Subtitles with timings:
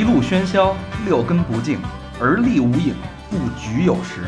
[0.00, 1.78] 一路喧嚣，六根不净，
[2.18, 2.94] 而立无影，
[3.28, 4.22] 不局有时。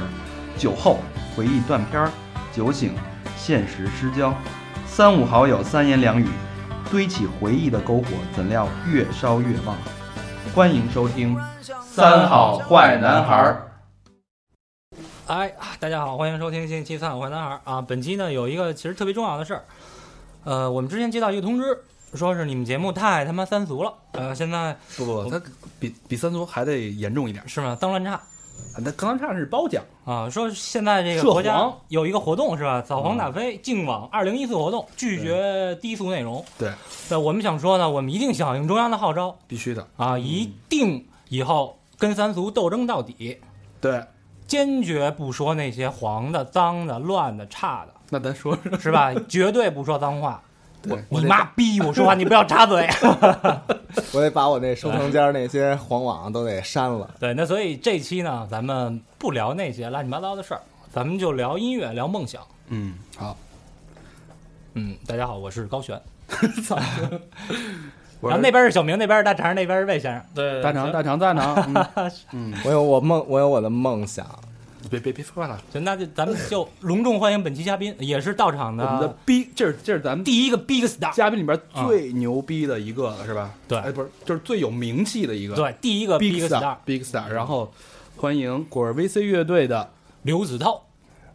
[0.58, 0.98] 酒后
[1.34, 2.10] 回忆断片儿，
[2.52, 2.94] 酒醒
[3.38, 4.34] 现实失焦。
[4.84, 6.26] 三五好友三言两语，
[6.90, 9.74] 堆起回忆的篝火，怎料越烧越旺。
[10.54, 11.34] 欢迎收听
[11.80, 13.72] 《三好坏男孩儿》。
[15.26, 17.80] 哎，大家好，欢迎收听新一期《三好坏男孩》啊！
[17.80, 19.64] 本期呢有一个其实特别重要的事儿，
[20.44, 21.82] 呃，我们之前接到一个通知，
[22.14, 25.42] 说是你们节目太他妈三俗了，呃，现在不不，他
[25.78, 27.46] 比比三俗还得严重一点。
[27.48, 27.76] 是吗？
[27.80, 28.20] 脏乱差
[28.78, 30.30] 那脏乱差是褒奖，啊！
[30.30, 32.82] 说现在这个涉国家有一个活动是吧？
[32.86, 36.42] 扫黄打非净网二零一四活动，拒绝低俗内容。
[36.58, 36.72] 对，
[37.10, 39.86] 那，我们想说呢，我们一定响应中央的号召必须的。
[39.96, 43.38] 啊，一定以后跟三俗斗争到底，
[43.80, 44.02] 对，
[44.46, 47.92] 坚决不说那些黄的、脏的、乱的、差的。
[48.10, 49.12] 那咱说说，是吧？
[49.28, 50.42] 绝对不说脏话。
[50.82, 51.80] 对你妈逼！
[51.80, 52.88] 我说话你不要插嘴。
[54.12, 57.08] 我得把我那收藏间那些黄网都得删了。
[57.20, 60.60] 对，那所以这期呢，咱们不聊那些乱七八糟的事儿，
[60.92, 62.42] 咱们就聊音乐，聊梦想。
[62.68, 63.36] 嗯，好，
[64.74, 66.00] 嗯，大家好，我是高璇。
[68.22, 70.24] 后那边是小明，那边是大肠，那边是魏先生。
[70.34, 74.24] 对大肠大肠大肠，嗯 嗯，我有我梦，我有我的梦想。
[74.90, 83.54] 别别别说了，行，那就咱们就隆重欢迎本期嘉宾，也是到场的我们的的逼，这是这是咱们第一个 big star，嘉宾里边最牛逼的一个了，是吧？
[83.68, 87.28] 对哎，不是，就是最有名气的一个，对，第一个，big big star star，big star。
[87.28, 87.72] 然后
[88.16, 89.90] 欢迎果儿 VC 乐队的
[90.22, 90.82] 刘子韬。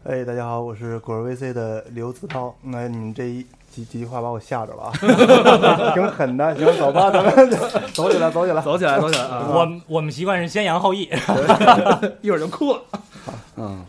[0.04, 2.56] 哎，大家好，我是果儿 VC 的刘子韬。
[2.62, 4.92] 那你们这一几几句话把我吓着了啊，
[5.94, 6.56] 挺狠的。
[6.56, 7.50] 行，走吧，咱们
[7.94, 8.62] 走起来，走起来。
[8.62, 9.48] 走起来，走起来啊！
[9.50, 11.10] 我我们习惯是先扬后抑，
[12.22, 12.82] 一会儿就哭了。
[13.56, 13.86] 嗯，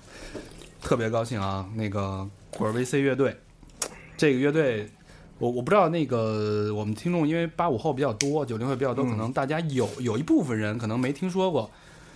[0.83, 1.65] 特别高兴啊！
[1.75, 3.37] 那个果儿 VC 乐队，
[4.17, 4.91] 这个乐队，
[5.39, 11.71] 我我不知道那个我们听众，因为八五后比较多，九零后比较多，嗯可能大家有有一部分人可能没听说过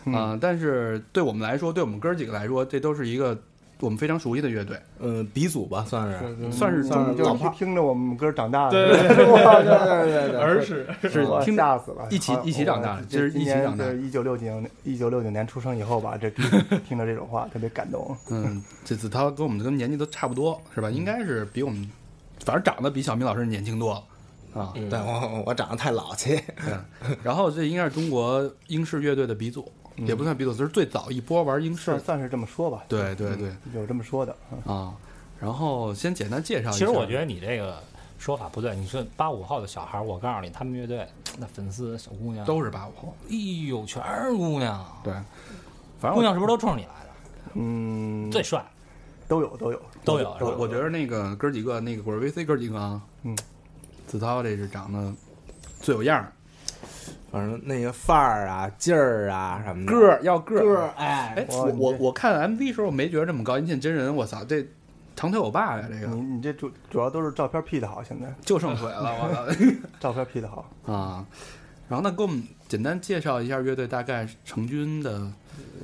[0.05, 3.39] 啊、但是对我们来说，对我们哥儿几个来说，这都是一个
[3.85, 4.79] 我们非常熟悉的乐队。
[4.99, 6.53] 嗯，鼻祖吧，算是。
[6.53, 16.45] 算是算是就老炮是听着我们歌长大的，对对对，对对对儿时是听吓死了，一起一起长大我的这是一起长大一九六九一九六九年出生以后吧，这听
[16.89, 18.17] 听着这种话特别感动。
[18.31, 20.91] 嗯，这子韬跟我们跟年纪都差不多，是吧？
[20.91, 21.91] 应该是比我们，
[22.45, 24.61] 反正长得比小明老师年轻多了。
[24.61, 24.73] 啊。
[24.75, 26.31] 对我我长得太老气。
[26.65, 32.01] 对，然后这应该是中国英式乐队的鼻祖，也不算鼻祖，就是最早一波玩英式算。
[32.01, 34.37] 算是这么说吧，对对对有这么说的。
[34.51, 34.95] 嗯啊，
[35.41, 36.79] 然后先简单介绍一下。
[36.79, 37.83] 其实我觉得你这个
[38.19, 38.75] 说法不对。
[38.77, 41.07] 你说八五后的小孩，我告诉你，他们乐队
[41.39, 43.17] 那粉丝小姑娘，都是八五后。
[43.29, 43.35] 哎
[43.69, 44.85] 呦，全是姑娘。
[45.03, 45.13] 对，
[46.01, 47.11] 反正姑娘是不是都冲着你来的？
[47.55, 48.65] 嗯，最帅
[49.29, 50.37] 都有都有都有？
[50.41, 53.37] 我我觉得那个哥儿几个，那个果儿 VC 哥儿几个啊，嗯，
[54.07, 55.13] 子韬这是长得
[55.81, 56.33] 最有样儿，
[57.33, 59.93] 反正那个范儿啊、劲儿啊什么的。
[59.93, 60.93] 个儿要个儿。
[60.99, 64.65] 哎，我我我看 MV 时候没觉得这么高，一见真人，我操，这
[65.17, 69.65] 长腿欧巴呀，这个你你这主主要都是照片 P 的好，现在 就剩腿了，我操。
[69.99, 70.71] 照片 P 的好。
[70.85, 71.25] 啊，
[71.89, 75.33] 然后那，给我们简单介绍一下乐队大概成军的，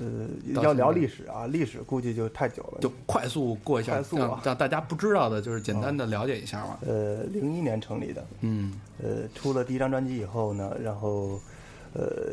[0.01, 2.79] 呃，要聊历史啊，历史估计就太久了。
[2.81, 6.79] 就快速过一下，快速啊让让大家不知道的，就是简单的了解一下嘛。
[6.87, 11.41] 呃，零一年成立的，嗯呃，出了第一张专辑以后呢，然后，
[11.95, 12.33] 呃，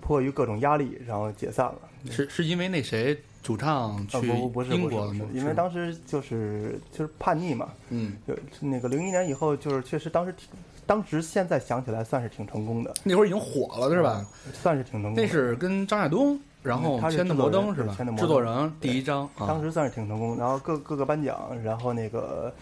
[0.00, 1.76] 迫于各种压力，然后解散了。
[2.10, 10.48] 是是因为那谁主唱啊，去英国了吗？，因为当时就是就是叛逆嘛，嗯，就那个零一年以后，就是确实当时挺，
[10.86, 14.26] 当时现在想起来算是挺成功的，那会儿已经火了，是吧？
[14.52, 15.22] 算是挺成功的。
[15.22, 18.10] 那是跟张亚东，然后嗯他是签的摩登是吧对签的？
[18.10, 22.52] 摩制作登人第一张啊，当时算是挺成功，然后各各个颁奖，然后那个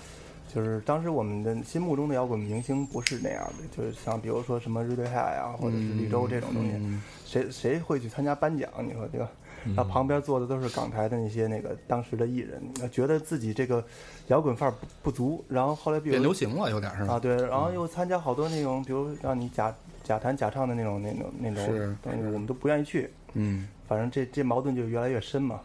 [0.52, 8.68] 就是当时我们的心目中的摇滚明星不是那样的，就是像比如说什么 Radiohead 呀，或者是绿洲这种东西，嗯谁谁会去参加颁奖？
[8.86, 9.30] 你说对吧？
[9.64, 13.82] 然后旁边坐的都是港台的那些那个当时的艺人，觉得自己这个
[14.26, 17.14] 摇滚范儿不不足，然后后来比如变流行了，有点是吧？
[17.14, 19.72] 啊对，然后又参加好多那种，比如让你假
[20.02, 23.08] 假弹假唱的那种那种那种是东西，我们都不愿意去。
[23.34, 25.60] 嗯反正这这矛盾就越来越深嘛。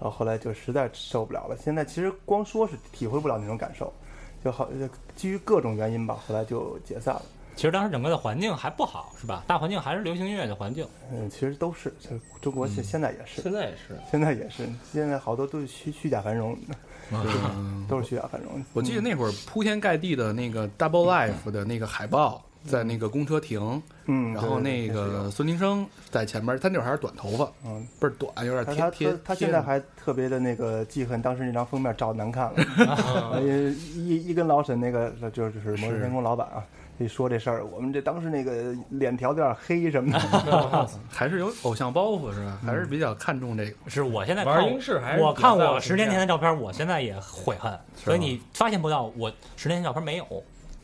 [0.00, 1.56] 然后后来就实在受不了了。
[1.56, 3.92] 现在其实光说是体会不了那种感受，
[4.44, 7.22] 就好就基于各种原因吧，后来就解散了。
[7.54, 9.44] 其实当时整个的环境还不好，是吧？
[9.46, 10.84] 大环境还是流行音乐的环境。
[11.12, 16.58] 嗯，其实都是，就中国现现在也是，现在也是，现在也是，现在好多都是虚虚假繁荣，
[17.12, 18.62] 嗯， 都是虚假繁荣。
[18.72, 29.34] 我记得那会儿铺天盖地的那个 Double Life 的那个海报，在那个公车停，嗯，然后那个孙宁生在前面，他那会儿还是短头发，嗯，倍儿短，有点他他贴贴他。
[29.34, 33.40] 现在还特别的那个记恨当时那张封面照难看了，呃
[33.94, 36.64] 一一跟老沈那个就是就是摩登天空老板啊，
[36.98, 42.58] 一说这事儿，我们这当时那个脸条有点黑什么的， 还是有偶像包袱是吧？
[42.64, 43.72] 还是比较看重这个。
[43.88, 50.26] 是我现在玩英式还是我看我十年前的照片，我现在也悔恨，所以你发现不到我十年前照片没有。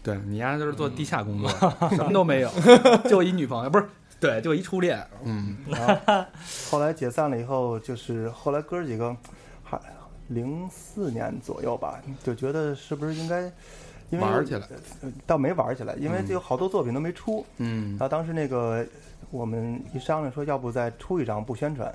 [0.02, 1.48] 对你丫就是做地下工作，
[1.90, 2.50] 什么都没有，
[3.08, 3.86] 就一女朋友，不是
[4.18, 5.06] 对，就一初恋。
[5.24, 6.24] 嗯，然后
[6.70, 9.14] 后来解散了以后，就是后来哥儿几个
[9.62, 9.78] 还
[10.28, 13.42] 零四年左右吧，就觉得是不是应该
[14.10, 14.66] 因为玩起来，
[15.02, 18.84] 呃倒没玩起来，因为就有好多作品都没出，嗯然后当时那个
[19.30, 21.86] 我们一商量说，要不再出一张不宣传，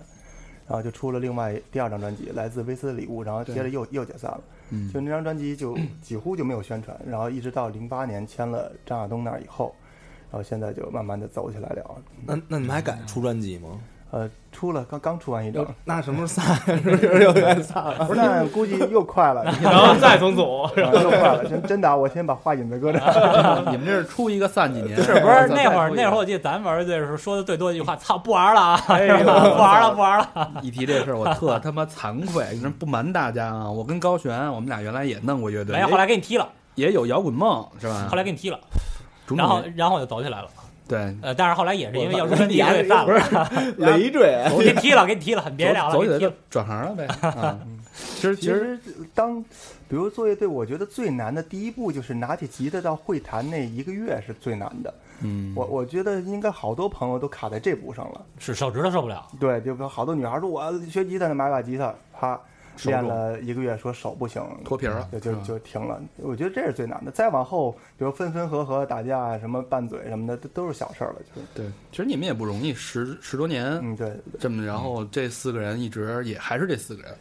[0.67, 4.41] 然后就出了另外第二张专辑《来自威斯的礼物》，然后接着又又解散了。
[4.69, 9.75] 嗯就那张专辑就 几乎就没有宣传，然后一直到零八年签了张亚东那儿以后，
[10.31, 12.01] 然后现在就慢慢的走起来了。
[12.25, 13.79] 那那你们还敢出专辑吗？
[14.15, 16.55] 呃，出了刚刚出完一张，那什么时候散？
[16.81, 18.05] 是不是又该散了？
[18.05, 23.61] 不是那估计又快了， 然后再重组， 啊又快了，真真的啊，我先把话引子搁这儿。
[23.69, 24.95] 你们这是出一个散几年？
[25.03, 29.27] 是不是那会儿那会儿我记得咱玩乐队的时候说的最多的一句话，操，不玩了啊，哎呦不
[29.59, 30.51] 玩了不玩了。
[30.61, 38.07] 一提这事儿，我特他妈惭愧，真不瞒大家啊，我跟高璇，我们俩原来也弄过乐队，没有，后来给你踢了，也有摇滚梦是吧？
[38.09, 38.57] 后来给你踢了，
[39.35, 40.47] 然后然后我就走起来了。
[40.87, 46.41] 对呃，但是后来也是因为要出专辑乐队散了，累赘，给你踢了，给你踢了，别聊了，走起来就给你踢了。
[46.49, 47.07] 转行了呗。
[47.29, 47.59] 啊，
[47.95, 49.41] 其实其其实实当，
[49.87, 54.93] 比如作业队，我觉得最难的第一步就是拿起吉他到会弹那一个月是最难的。
[55.21, 58.21] 嗯，我我觉得应该好多朋友都卡在这步上了。
[58.37, 62.39] 是手指头受不了，对，就比如好多女孩说我要学吉他呢，买把吉他，啪，
[62.83, 66.01] 练了一个月，说手不行，脱皮了就就就停了。
[66.17, 67.11] 我觉得这是最难的。
[67.11, 71.15] 再往后，比如分分合合、打架啊，什么拌嘴什么的，都都是小事儿了。
[71.33, 77.17] 就是，对，其实你们也不容易，十十多年嗯，对，这么，然后这四个人一直也还是这四个人，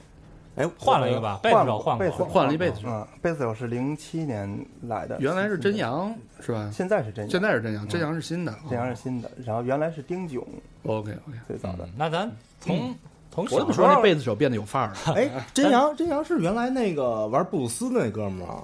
[0.56, 2.88] 哎，换了一个吧，贝斯手换贝斯过，换了一辈子手。
[2.88, 6.70] 嗯，贝斯手是零七年来的，原来是真，阳是吧？
[6.72, 8.54] 现在是真阳，现在是真阳，真阳是新的。
[8.68, 10.44] 真阳是新的，然后原来是丁炯
[10.84, 11.88] OK OK，最早的。
[11.96, 12.30] 那咱
[12.60, 12.94] 从
[13.34, 15.14] 从我怎么小说那贝斯手变得有范儿了？
[15.14, 18.62] 哎，真阳，真阳是原来那个玩布鲁斯那哥们儿啊，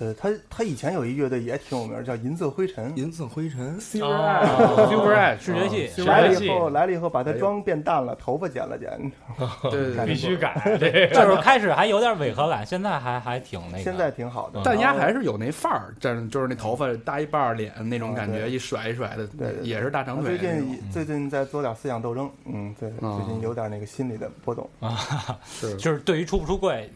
[0.00, 2.92] 呃，他他以前有一乐队也挺有名，叫银色灰尘。
[2.96, 3.80] 银色灰尘。
[3.80, 8.90] Super Edge 视觉系，是来了以后，来了以后把他妆变淡了，头发剪了剪。
[9.70, 11.06] 对对对必须改这个。
[11.14, 13.84] 就是开始还有点违和感，现在还还挺那个。
[13.84, 20.50] 现在挺好的，但丫还是有那范儿，这就是那头发搭一半脸那种感觉，一甩一甩的，对也是大长腿最。
[20.50, 24.68] 近最近在做点思想斗争，嗯，对，啊最近有点那个心理的波动。
[24.80, 24.98] 啊
[25.46, 26.90] 是就是对于出不出柜，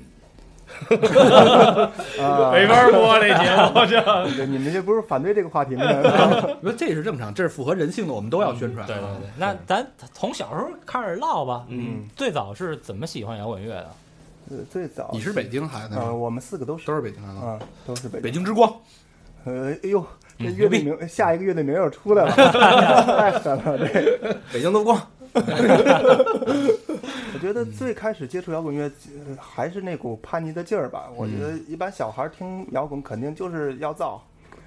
[2.22, 4.00] 啊，没法播这节目，这
[4.36, 5.84] 对你们这不是反对这个话题吗？
[6.62, 8.86] 说，这是正常，这是符合人性的，我们都要宣传。
[8.86, 9.28] 对对对。
[9.36, 13.90] 那咱从小时候开始唠吧，嗯，最早是怎么喜欢摇滚乐的？
[14.50, 16.12] 呃最早你是北京孩子啊，吗？
[16.14, 17.38] 我们四个都是都是北京孩子。
[17.44, 18.42] 啊，都是北北京。
[18.42, 18.72] 之光，
[19.44, 20.02] 呃，哎呦，
[20.38, 24.34] 这乐队名下一个乐队名又出来了，太狠了这。
[24.50, 24.98] 北京之光，
[27.34, 28.90] 我觉得最开始接触摇滚乐，
[29.26, 31.10] 呃还是那股叛逆的劲儿吧。
[31.16, 34.22] 我觉得一般小孩儿听摇滚肯定就是要造，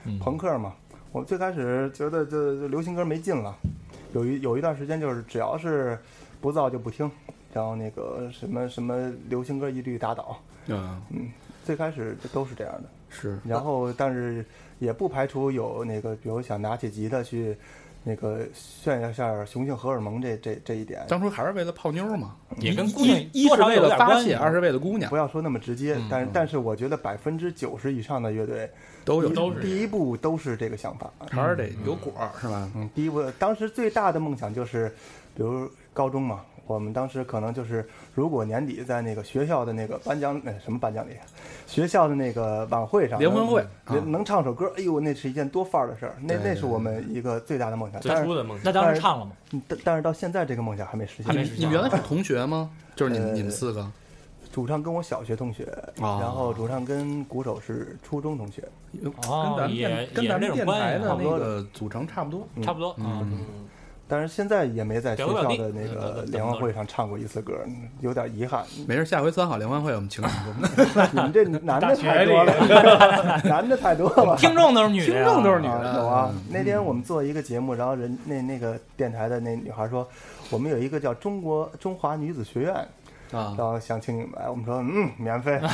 [0.05, 0.73] 嗯朋克嘛。
[1.11, 3.55] 我最开始觉得这这流行歌没劲了，
[4.13, 5.97] 有一有一段时间就是只要是
[6.39, 7.09] 不造就不听，
[7.51, 10.37] 然后那个什么什么流行歌一律打倒。
[10.67, 11.29] 嗯，嗯，
[11.65, 12.83] 最开始都是这样的。
[13.09, 14.45] 是然后但是
[14.79, 17.57] 也不排除有那个，比如想拿起吉他去。
[18.03, 24.33] 那个炫耀一下雄性荷尔蒙这这这一点，当初还是为了泡妞嘛，也跟姑娘一一是为多少有了发泄，点关系。
[24.33, 28.69] 二是为了姑娘不，要说那么直接，嗯但是嗯但是我觉得百分之九十以上的乐队
[29.05, 31.11] 都有第一都是第一步都是这个想法。
[31.29, 32.69] 还是得有果儿是吧？
[32.75, 34.89] 嗯，第一步当时最大的梦想就是，
[35.35, 41.13] 比如高中嘛，我们当时可能就是如果年底在那个学校的那个颁奖呃什么颁奖礼，
[41.67, 47.99] 学校的那个晚会上联欢会能啊能唱首歌，哎呦，那是一件多范儿的事儿，那那是我们一个最大的梦想。
[47.99, 49.31] 最初的梦想那当时唱了吗？
[49.67, 51.25] 但但是到现在这个梦想还没实现。
[51.25, 52.69] 还没实现你们原来是同学吗？
[52.95, 53.85] 就是你们呃你们四个
[54.51, 55.63] 主唱跟我小学同学，
[55.99, 58.63] 哦然后主唱跟鼓手是初中同学。
[59.27, 62.47] 哦跟咱们也电跟咱们电台的那个组成差不多。
[62.55, 62.93] 嗯差不多。
[62.97, 63.45] 嗯，
[64.11, 67.53] 但是现在也没在学校的那个联欢会上唱过一次歌，
[68.01, 68.61] 有点遗憾。
[68.85, 70.69] 没事，下回三好联欢会我们请你们。
[71.13, 74.35] 你们这男的太多了， 男的太多了。
[74.37, 80.05] 听众都是女的，听众都是女啊的，有啊嗯，那天我们做一个节目，然后人那那个电台的那女孩说，
[80.49, 82.85] 我们有一个叫中国中华女子学院，
[83.31, 83.55] 啊。
[83.57, 85.59] 然，后想请你们来，我们说嗯，免费，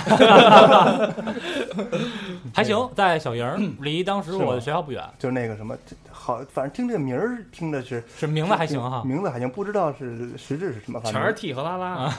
[2.53, 5.77] 还行，在小营儿，离当时我的学校不远，就是那个什么，
[6.11, 9.03] 好，反正听这个名儿听的是是名字还行哈。
[9.05, 12.13] 名字还行，不知道是实质是什么，反全是正 T 和拉拉，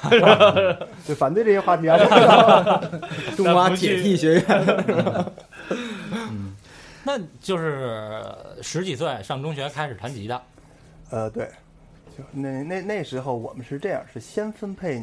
[1.07, 1.99] 就反对这些话题啊。
[3.37, 4.45] 中华铁踢学院，
[6.12, 6.54] 嗯。
[7.04, 8.23] 那就是
[8.61, 10.42] 十几岁上中学开始弹吉他，
[11.09, 11.49] 呃，对，
[12.14, 15.02] 就那那那时候我们是这样，是先分配，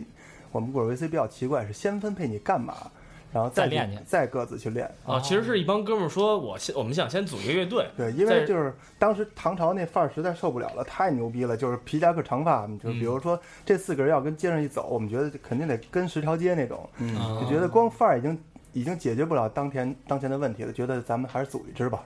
[0.55, 2.89] 我们果儿 VC 比较奇怪，是先分配你干嘛，
[3.33, 4.89] 然后再再练去再各自去练。
[5.05, 18.39] 啊，其实是一帮哥们儿说，我先我们想先组一个乐队，对，因为就是当时唐朝那范儿实在受不了了，太牛逼了，就是皮夹克长发，就比如说这四个人要跟街上一走，我们觉得肯定得跟十条街那种，嗯啊就觉得光范儿已经
[18.71, 22.01] 已经解决不了当前当前的问题了，觉得咱们还是组一支吧。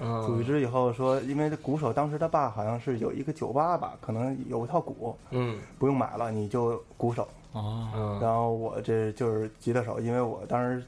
[0.00, 7.28] 组一嗯支以后说，因为这鼓手当时他爸好像是有一个酒吧吧，可能有一套鼓，嗯不用买了，你就鼓手。
[7.52, 10.82] 然后我这就是吉他手，因为我当时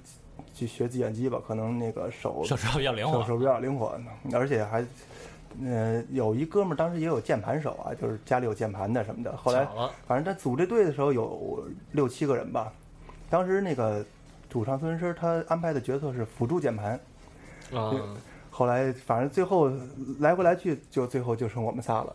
[0.54, 3.20] 去学计算机吧，可能那个手手指头比较灵活。
[3.20, 3.98] 手手比较灵活，
[4.32, 4.84] 而且还，
[5.64, 9.36] 呃，有一哥们儿当时也有键盘手啊，就是家里有键盘的什么的。
[9.36, 9.66] 后来，
[10.06, 12.72] 反正他组这队的时候有六七个人吧，
[13.28, 14.04] 当时那个
[14.48, 16.92] 主唱孙师他安排的角色是辅助键盘，
[17.74, 17.92] 啊，
[18.54, 19.72] 后来反正最后
[20.20, 22.14] 来回来去就最后就剩我们仨了，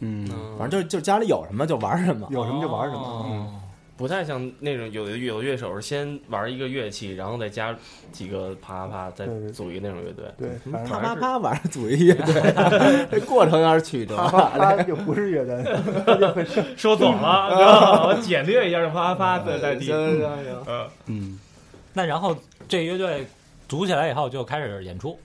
[0.00, 0.28] 嗯，
[0.58, 2.26] 反正就就家里有什么就玩什么。
[2.30, 3.02] 有什么就玩什么。
[3.02, 3.26] 哦。
[3.30, 3.60] 嗯，
[3.96, 7.74] 不太像那种有的有的乐手是先玩一个乐器，然后再加
[8.12, 10.24] 几个啪啪啪，再组一个那种乐队。
[10.36, 14.16] 对，反正啪啪啪，晚上组一乐队，这 过程有点曲折。
[14.16, 15.64] 啪啪啪就不是乐队，
[16.76, 19.86] 说走了，知道吗我简略一下，就啪啪啪在在地。
[19.86, 20.88] 行行行，嗯。
[21.06, 21.38] 嗯，
[21.94, 22.36] 那然后
[22.68, 23.26] 这乐队
[23.66, 25.18] 组起来以后就开始演出，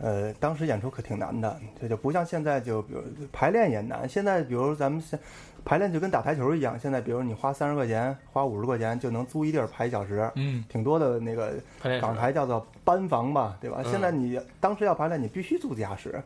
[0.00, 4.08] 呃，当时演出可挺难的，这就不像现在，就比如排练也难。
[4.08, 5.18] 现在比如咱们现
[5.64, 11.54] 排练就跟打台球一样，现在比如你花三十块钱、花五十块钱就能租一地儿排一小时，嗯，挺多的那个
[12.00, 13.78] 港台叫做班房吧，对吧？
[13.84, 16.22] 嗯现在你当时要排练，你必须租地下室，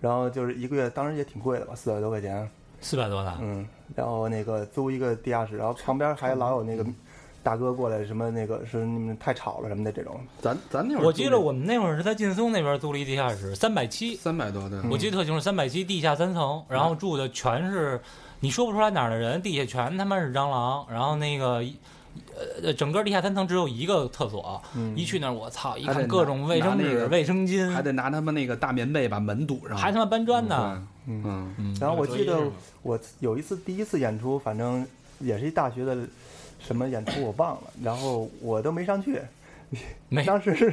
[0.00, 2.46] 然后就是一个月，当时也挺贵的吧，四百多块钱，
[2.80, 3.38] 四百多呢。
[3.40, 6.84] 嗯，然后那个租一个地下室，然后旁边还老有那个
[7.48, 17.98] 大哥过来，什么那个是你们太吵了什么的这种，咱咱那会儿我记得我们那会儿是在劲松那边租了一地下室，三百七，三百多的，我记得特清楚，三百七地下三层，然后住的全是
[18.40, 21.64] 你说不出来哪儿的人，地下全他妈是蟑螂，然后那个。
[22.62, 30.84] 呃，整个地下三层只有一个厕所，嗯，一去那儿我操，一看各种卫生纸、那个卫生巾，还得拿他们那个大棉被把门堵上，还他妈搬砖呢。
[31.06, 31.76] 嗯。
[31.80, 32.40] 然后我记得
[32.82, 34.84] 我有一次第一次演出，反正
[35.20, 35.96] 也是一大学的
[36.58, 39.20] 什么演出我忘了，然后我都没上去。
[40.08, 40.24] 没。
[40.24, 40.72] 当时是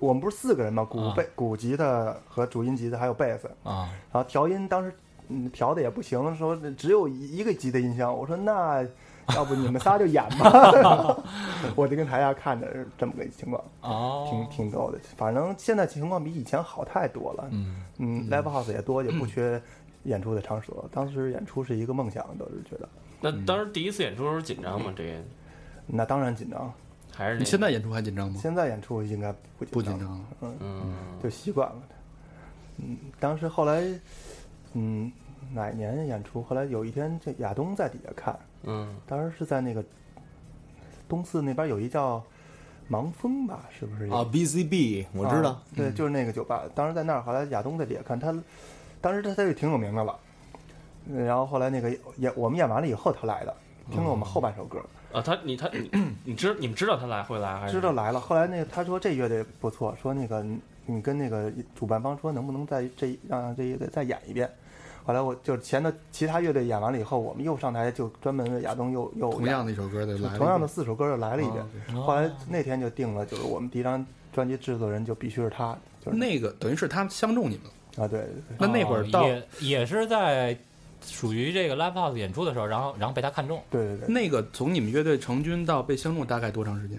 [0.00, 1.14] 我们不是四个人嘛，鼓啊。
[1.16, 4.94] 贝、鼓、吉他和主音吉他还有贝斯，啊，然后调音当时
[5.28, 8.86] 嗯调的也不行，说只有一个吉的音箱，我说那
[9.34, 11.18] 要不你们仨就演吧，
[11.74, 14.98] 我就跟台下看着是这么个情况，哦，挺挺逗的。
[15.16, 19.60] 反正现在情况比以前好太多了，嗯，嗯，live house 也多，也不缺
[20.04, 20.84] 演出的场所。
[20.92, 22.86] 当时演出是一个梦想，都是觉得。
[23.30, 24.92] 那当时第一次演出的时候紧张吗？
[24.96, 25.12] 这个
[25.86, 26.72] 那当然紧张，
[27.12, 28.38] 还是你现在演出还紧张吗？
[28.42, 31.82] 现在演出应该不紧不紧张了，嗯，嗯就习惯了。
[32.78, 33.82] 嗯，当时后来，
[34.74, 35.10] 嗯，
[35.52, 36.42] 哪年演出？
[36.42, 39.82] 后来有一天，这亚东在底下看，嗯当时是在那个
[41.08, 42.22] 东四那边有一叫
[42.90, 44.04] 盲峰吧，是不是？
[44.10, 46.64] 啊，BCB 我知道啊，对，就是那个酒吧。
[46.74, 48.34] 当时在那儿，后来亚东在底下看他，
[49.00, 50.18] 当时他他就挺有名的了。
[51.14, 53.54] 然后后来那个演我们演完了以后，他来的，
[53.90, 54.78] 听了我们后半首歌，
[55.12, 55.90] 啊，他你他你
[56.24, 58.20] 你知你们知道他来会来还是知道来了。
[58.20, 64.50] 后来那个他说这乐队不错，说那个你你跟那个主办方说能不能再这让这乐队再演一遍。
[65.04, 70.04] 后来我就前头其他乐队演完了以后，我们又上台就专门为亚东又又同样的一首歌
[70.36, 71.64] 同样的四首歌又来了一遍。
[71.94, 78.56] 哦后来那天就定了，就是我们第一张专辑制作人就必须是他，就是那个等于是他相中你们了，啊，对对对。
[78.58, 79.26] 那那会儿到哦
[79.60, 80.58] 也也是在
[81.02, 86.98] 属于这个 live house 演出的时候，然后然后被他看中，对对对，那个从你们乐队成军到被相中大概多长时间？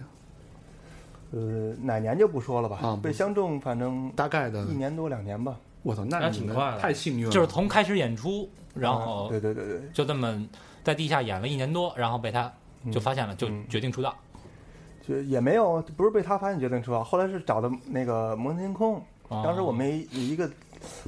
[1.31, 2.79] 呃，哪年就不说了吧。
[2.81, 5.57] 啊被相中，反正大概的一，年多两年吧。
[5.83, 10.45] 我操，那挺快的太幸运了，就是从开始演出，然后啊对对对对，就这么
[10.83, 12.51] 在地下演了一年多，然后被他
[12.91, 14.15] 就发现了，就嗯决定出道。
[15.07, 19.01] 就也没有，不是被他发现决定出道，后来是找的那个摩天天空。
[19.29, 20.49] 哦当时我们有一个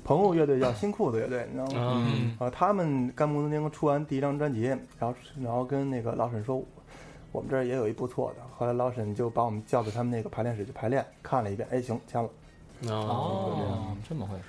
[0.03, 2.03] 朋友乐队叫新裤子乐队，你知道吗？
[2.13, 6.63] 嗯啊，他们刚摩天天空出完第一张专辑，然后然后跟那个老沈说，
[7.31, 8.43] 我们这儿也有一不错的。
[8.57, 12.29] 后来老沈就把我们叫到他们那个排练室去排练，看了一遍，哎，行，签了。
[12.87, 14.43] 哦，这么回事。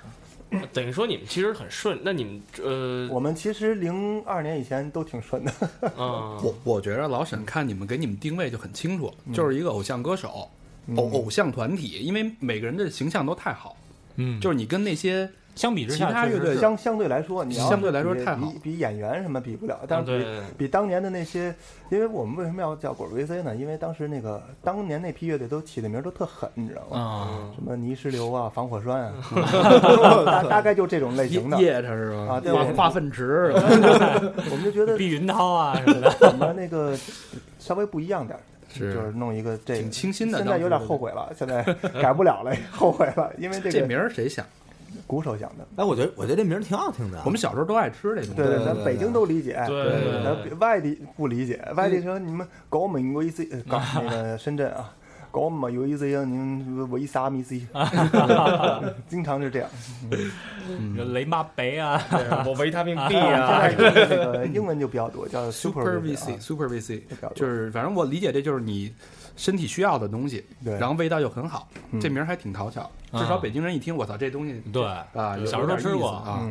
[0.73, 5.53] 等于说你们其实很顺，那你们呃，我们其实零二年以前都挺顺的，
[5.97, 10.49] 嗯，我我觉得老沈看你们给你们定位就很清楚，嗯就是一个偶像歌手、
[10.97, 13.77] 偶偶像团体，因为每个人的形象都太好，
[14.21, 20.19] 嗯，就是你跟那些相比之下，其他乐队相相对来说，你要相对来说比太好比比演员什么比不了，但是
[20.57, 21.53] 比、比当年的那些，
[21.89, 23.55] 因为我们为什么要叫滚 VC 呢？
[23.55, 26.97] 因为当时那个当年那批乐队都起的名儿都特狠，你知道吗？
[27.01, 29.13] 啊，什么泥石流啊，防火栓啊，
[30.25, 31.59] 大 大概就这种类型的。
[31.61, 32.35] 夜叉是吧？
[32.35, 36.09] 啊对我化化粪池，我们就觉得碧云涛啊什么的。
[36.19, 36.97] 怎么那个
[37.59, 38.41] 稍微不一样点儿，
[38.73, 41.63] 是就是弄一个这挺清新的现在有点后悔了，现在
[42.01, 44.45] 改不了了，后悔了，因为这这个名儿谁想？
[45.07, 45.67] 鼓手想的。
[45.77, 47.21] 哎，我觉得我觉得这名儿挺好听的。
[47.25, 48.33] 我们小时候都爱吃这东西。
[48.33, 54.93] 对对对咱北京都理解，对对对咱外地不理解，外地说你们搞美国一次搞 那个深圳啊，
[55.31, 57.61] 搞门 VC 啊，你们为啥 VC？
[59.07, 59.69] 经常是这样。
[60.67, 61.13] 嗯。
[61.13, 62.01] 雷马北啊，
[62.45, 63.67] 我维他命 B 啊。
[63.71, 67.01] 这个英文就比较多，叫 Super VC，VC 啊 Super VC，
[67.33, 68.93] 就是反正我理解这就是你
[69.35, 71.99] 身体需要的东西，然后味道又很好，嗯。
[71.99, 72.89] 这名儿还挺讨巧。
[73.13, 76.09] 至少北京人一听，我操，这东西对，啊，小时候吃过。
[76.09, 76.47] 啊。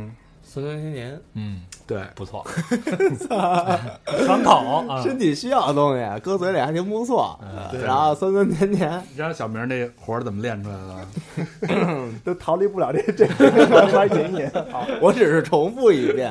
[0.50, 2.45] 嗯，酸酸甜甜，嗯，对，不错，
[4.26, 7.38] 爽口啊，身体需要的东西，搁嘴里还挺不错，
[7.85, 9.00] 然后酸酸甜甜。
[9.11, 12.09] 你知道小明这活儿怎么练出来的？
[12.25, 14.50] 都逃离不了这这这慢慢隐隐。
[14.71, 16.30] 好，我只是重复一遍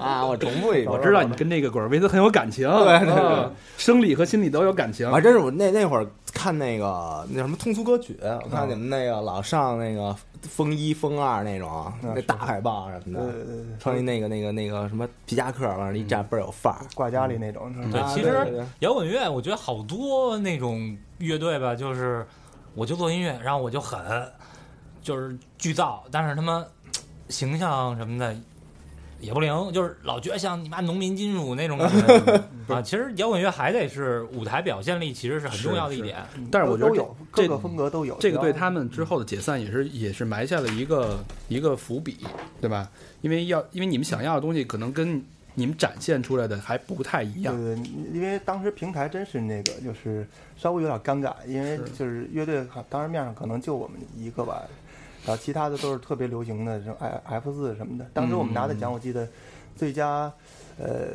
[0.00, 0.90] 啊，我重复一遍。
[0.90, 5.12] 我知道你跟这个滚儿维斯很有感情，对对对啊生理和心理都有感情我。
[5.14, 16.80] 还真是我那那会儿看那个那什么通俗歌曲，我看你们那个老上那个风一风二那种，嗯那大海报什么呃的，，穿一那个那个那个什么皮夹克，往那一站倍儿有范儿。
[16.94, 17.72] 挂家里那种？
[17.90, 22.26] 对，啊其实摇滚乐，我觉得好多那种乐队吧，就是
[22.74, 24.00] 我就做音乐，然后我就狠，
[25.02, 26.64] 就是巨造，但是他妈
[27.28, 28.36] 形象什么的
[29.20, 32.80] 也不灵，就是老觉得像你妈农民金属那种感觉 啊。
[32.80, 36.18] 其实摇滚乐还得是舞台表现力，其实是很重要的一点。
[36.50, 42.18] 但是我觉得有这各个风格都有，这个对他们之后的解散也是也是埋下了一个一个伏笔，
[42.60, 42.88] 对吧？
[43.20, 45.20] 因为要因为你们想要的东西可能跟
[45.54, 47.52] 你们展现出来的还不太一样。
[47.56, 50.24] 对对，因为当时平台真是那个，就是
[50.56, 54.62] 稍微有点尴尬，因为就是乐队当时面上可能就我们一个吧，
[55.28, 58.06] 然后其他的都是特别流行的，什么 F F 四什么的。
[58.14, 59.28] 当时我们拿的奖，我记得
[59.76, 60.32] 最佳
[60.78, 61.08] 呃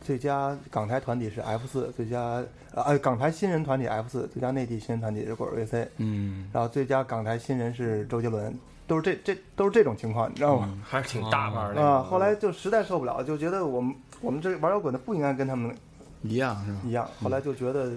[0.00, 2.40] 最佳港台团体是 F 四，最佳
[2.76, 10.80] 呃港台新人团体 F 四，最佳内地新人团体是果儿 VC，嗯，然后最佳港台新人是周杰伦，都是这这都是这种情况，你知道吗？
[10.84, 15.74] 还是挺大牌的啊，后来就实在受不了，就觉得我们我们这玩摇滚的不应该跟他们
[16.22, 16.78] 一样是吧？
[16.84, 17.96] 一样，后来就觉得、呃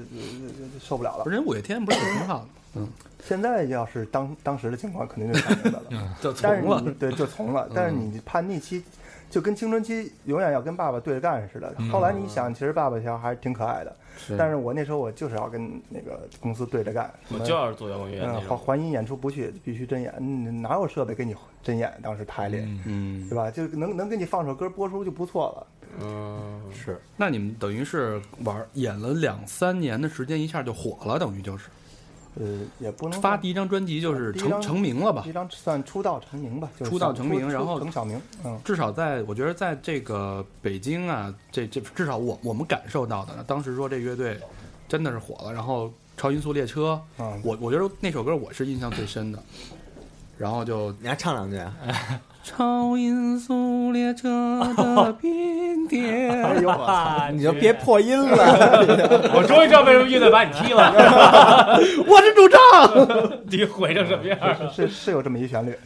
[0.80, 2.48] 受不了了人五月天不是也挺好的？
[2.75, 2.88] 嗯，
[3.23, 6.15] 现在要是当当时的情况，肯定就想明白了。
[6.21, 6.82] 就 但是从了。
[6.82, 8.84] 你对就从了，但是你叛逆期
[9.29, 11.73] 就跟青春期永远要跟爸爸对着干似的。
[11.91, 13.95] 后来你想，其实爸爸小还是挺可爱的，
[14.38, 18.41] 但是我那时候我就是要跟那个公司对着干，我就要是做摇滚乐嗯。
[18.41, 21.91] 环环音演出不去，必须真演，嗯哪有设备给你真演？
[22.01, 22.67] 当时排练。
[22.86, 23.49] 嗯对，吧？
[23.51, 25.67] 就能能给你放首歌播出就不错了。
[26.01, 27.01] 嗯，是。
[27.17, 31.67] 那你们等于是玩演了两三年的时间，一下就火了，等于就是
[32.39, 32.45] 呃，
[32.80, 35.30] 也不能发第一张专辑就是成成名了吧第？
[35.30, 44.39] 一张算出道成名吧，就是出道成名然后成小名，嗯，至少在我觉得在这个北京啊，这这至少我我们感受到的，当时说这乐队
[44.88, 49.43] 真的是火了，然后超音速列车，嗯，我我觉得那首歌我是印象最深的，
[50.38, 51.58] 然后就你还唱两句？
[51.58, 51.73] 啊
[52.60, 57.30] 超音速列车的冰点，哎呦我操！
[57.32, 58.38] 你就别破音了。
[59.36, 60.92] 我终于知道为什么乐队把你踢了，
[62.08, 62.60] 我是主唱。
[63.46, 64.38] 你毁成什么样？
[64.74, 65.78] 是是有这么一旋律，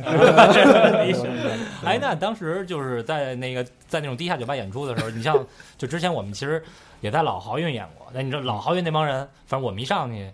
[1.84, 5.38] 哎，那当时就是在那个在那种地下酒吧演出的时候，你像
[5.78, 6.64] 就之前我们其实
[7.02, 10.30] 也在老豪运演过，那你知道老豪运那帮人，反正我们一上去。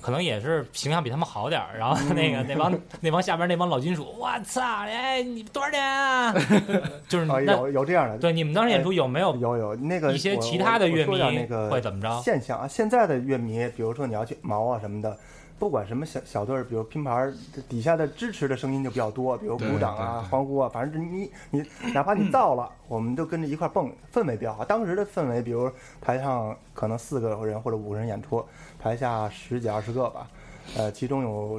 [0.00, 6.32] 可能也是形象比他们好点儿，然后那个那帮那帮下边那帮老金属， 我操，哎，你多少钱啊？
[7.08, 12.20] 就是啊，有有这样的，对你们当时演出有没有有有那个一些其他的乐迷点那个会怎么着？
[12.22, 12.68] 现象啊？
[12.68, 15.16] 现在的乐迷，比如说你要去毛啊什么的，
[15.58, 17.34] 不管什么小小队儿，比如拼盘儿
[17.68, 21.64] 底下的支持的声音就比较多，比如鼓掌啊、欢呼啊，反正你你
[21.94, 24.64] 哪怕你造了，我们都跟着一块儿蹦，氛围比较好。
[24.64, 28.44] 当时的氛围，比如台上可能四个人或者五个人演出，
[28.78, 30.28] 台下十几二十个吧，
[30.76, 31.58] 呃，其中有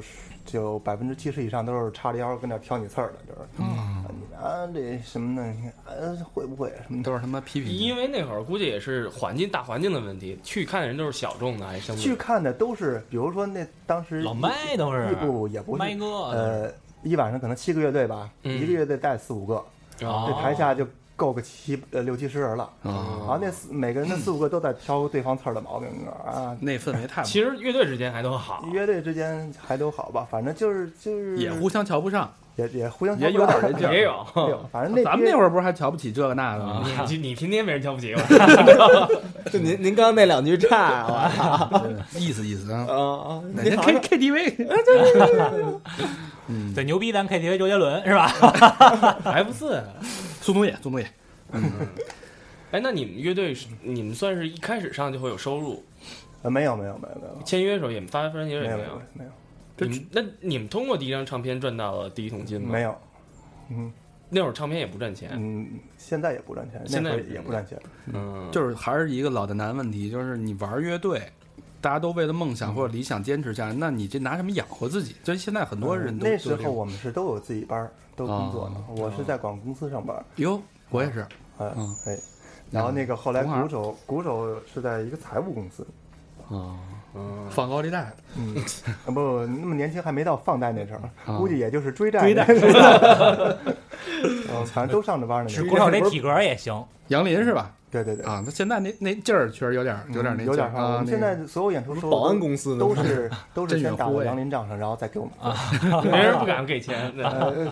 [0.50, 5.52] 就百分之七十以上都是叉着腰跟那挑你刺儿的，就是，你啊这什么呢？
[5.52, 7.02] 你看呃会不会什么？
[7.02, 7.70] 都是他妈批评。
[7.70, 18.56] 因为那会儿估计也是环境大环境的问题，去看的人都是小众的，还相对去看的都是，比如说那当时老麦都是不不也不是麦哥，呃，一晚上可能七个乐队吧，嗯。
[18.56, 19.56] 一个乐队带四五个，
[20.06, 20.86] 啊这台下就
[21.18, 22.70] 够个七呃六七十人了。
[22.84, 26.56] 啊，那四每个人的四五个都在挑对方刺儿的毛病啊。
[26.60, 34.24] 那氛围太其实乐队之间还都好，乐队之间还都好吧，反正就是就是也互相瞧不上，也也互相也有点人劲儿也有。
[34.36, 36.84] 没有，反正那咱们那会儿不是还瞧不起这个那个吗？
[37.08, 41.82] 你你天天被人瞧不起我，就您您刚刚那两句差，我操
[42.14, 42.86] 意思意思啊。
[42.88, 43.42] 啊！
[43.54, 44.56] 哪天 K K T V，
[46.46, 48.26] 嗯，对牛逼咱 KTV 周杰伦是吧？
[49.24, 49.82] 还不是？
[50.48, 51.06] 宋冬野，宋冬野，
[52.72, 55.84] 哎，那你们乐队你们算是一开始上就会有收入，
[56.40, 57.42] 呃没有没有没有没有。
[57.44, 58.78] 签约的时候也发专辑的时没有。
[58.78, 59.30] 没有候也没有。
[59.76, 59.90] 没有。
[59.90, 62.70] 你们那你们通过第一张唱片赚到了第一桶金吗？
[62.72, 62.98] 没有，
[63.68, 63.92] 嗯。
[64.30, 65.32] 那会儿唱片也不赚钱。
[65.34, 67.78] 嗯，现在也不赚钱，现在也不赚钱。
[68.06, 71.30] 嗯，就是还是一个老的难问题，就是你玩乐队，
[71.80, 75.14] 大家都为了梦想或者理想坚持下来，那你这拿什么养活自己？
[75.22, 78.84] 就是现在很多人都嗯那时候我们是都有自己班儿，都工作呢。
[78.96, 80.60] 我是在广告公司上班儿，哟，
[80.90, 81.20] 我也是，
[81.58, 81.94] 哎嗯。
[82.06, 82.18] 哎，
[82.70, 85.86] 然后那个后来鼓手鼓手是在一个财务公司，
[86.50, 86.76] 啊，
[87.18, 88.54] 嗯，放高利贷，嗯，
[89.06, 93.56] 啊不那么年轻还没到放贷那阵儿，啊估计也就是追债追贷呃
[94.72, 95.48] 反正都上着班呢。
[95.48, 97.72] 是鼓手这体格也行，杨林是吧？
[97.90, 100.92] 对对对，啊，那现在那那劲儿确实有点有点那嗯有点劲儿啊。
[100.94, 105.56] 我们现在所有演出收入保安公司都是都是先打到杨林账上，然后再给我们啊，
[106.04, 107.10] 没人不敢给钱。
[107.16, 107.66] 呃，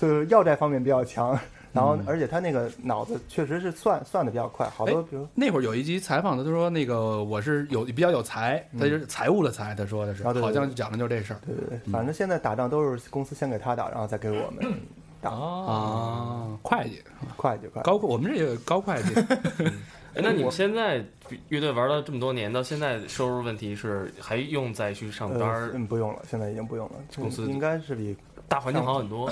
[0.00, 1.38] 就是要债方面比较强。
[1.72, 14.74] 然嗯后，而且他那个脑子确实是算算的比较快，好多比如那会儿有一集采访他，他说那个我是有比较有才，他就是财务的财，他说的是，好像讲的就是这事儿对对对，反正现在打仗都是公司先给他打，然后再给我们
[15.20, 16.58] 打，啊。
[16.62, 17.02] 会计
[17.36, 17.82] 会计快。
[17.82, 19.14] 高，我们这也有高会计，
[20.14, 21.04] 哎那你们现在
[21.48, 25.70] 乐队玩了这么多年，到现在收入问题是还用再去上班？
[25.72, 26.94] 嗯，不用了，现在已经不用了。
[27.14, 28.16] 公司应该是比
[28.48, 29.30] 大环境好很多。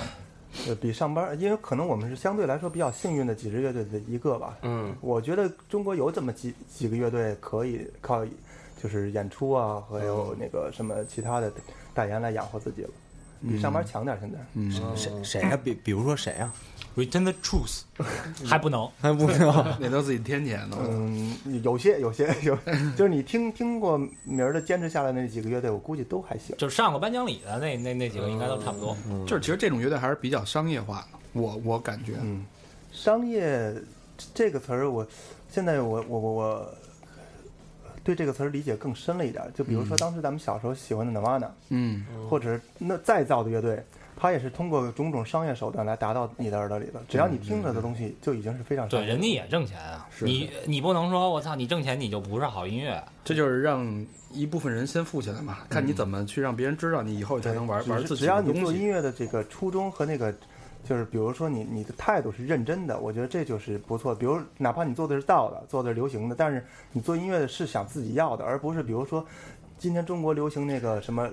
[0.67, 4.57] 呃比上班，因为可能我们是相对来说比较幸运的几支乐队的一个吧。
[4.63, 8.25] 嗯，我觉得中国有这么几几个乐队可以靠
[8.81, 11.51] 就是演出啊，还有那个什么其他的
[11.93, 12.89] 代言来养活自己了，
[13.41, 14.17] 比上班强点。
[14.19, 15.57] 现在嗯，谁谁呀？
[15.63, 16.51] 比比如说谁呀？
[17.03, 17.81] Return the Truth
[18.45, 19.65] 还不能，还不知道。
[19.79, 20.77] 那都自己添钱呢。
[20.79, 22.57] 嗯，有些有些 有，
[22.97, 26.55] 就是你听听过名儿的坚持下来那几个乐队，我估计都还行。
[26.57, 28.95] 就是上过颁奖礼的那那那几个应该都差不多。
[29.25, 32.45] 就是其实这种乐队还是比较商业化的，我我感觉，嗯，
[32.91, 33.73] 商业
[34.33, 35.05] 这个词儿，我
[35.49, 36.73] 现在我我我我
[38.03, 39.51] 对这个词儿理解更深了一点儿。
[39.51, 43.83] 就比如说当时咱们小时候喜欢的 Nirvana，嗯，或者是那再造的乐队，
[44.19, 47.01] 它也是通过种种商业手段来达到你的耳朵里的。
[47.07, 50.07] 只要你听着的东西，就已经是非常商对，人家也挣钱啊。
[50.19, 53.01] 你你不能说我操，你挣钱你就不是好音乐。
[53.23, 58.59] 这就是让一部分人先富起来嘛，看你怎么去让别人知道，你以后才能玩玩自己只要你。
[58.59, 60.33] 做音乐的这个初衷和那个，
[60.83, 64.13] 就是比如说你你的态度是认真的，我觉得这就是不错。
[64.13, 69.25] 比如哪怕你做的是道的，做的是流行的，但是你做音乐的是想自己要的，而不是比如说
[69.77, 71.29] 今天中国流行那个什么，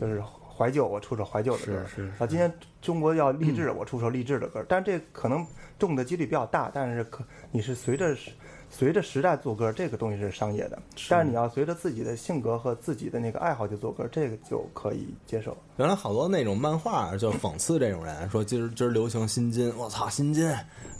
[0.00, 0.22] 就是
[0.60, 4.62] 怀旧，我出首怀旧的歌是是啊，今天中国要励志，我出首励志的歌。
[4.68, 5.46] 但这可能
[5.78, 8.30] 中的几率比较大，但是可你是随着时
[8.68, 10.78] 随着时代做歌，这个东西是商业的。
[11.08, 15.56] 但是你要随着自己的性格和自己的那个爱好去做歌，这个就可以接受。
[15.78, 20.46] 原来好多那种漫画就讽刺这种人，说今儿今儿流行新金，我操新金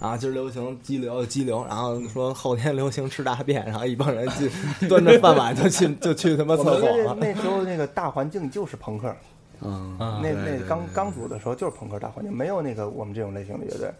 [0.01, 0.17] 啊！
[0.17, 4.51] 今儿流行激流激流，然后说后天流行吃大便，然后一帮人去
[4.89, 7.15] 端着饭碗就去就去他妈厕所了。
[7.21, 9.15] 那那时候那个大环境就是朋克，
[9.63, 13.93] 嗯，嗯，那那刚刚组的时候就是朋克大环境，没有那个我们这种类型的乐队，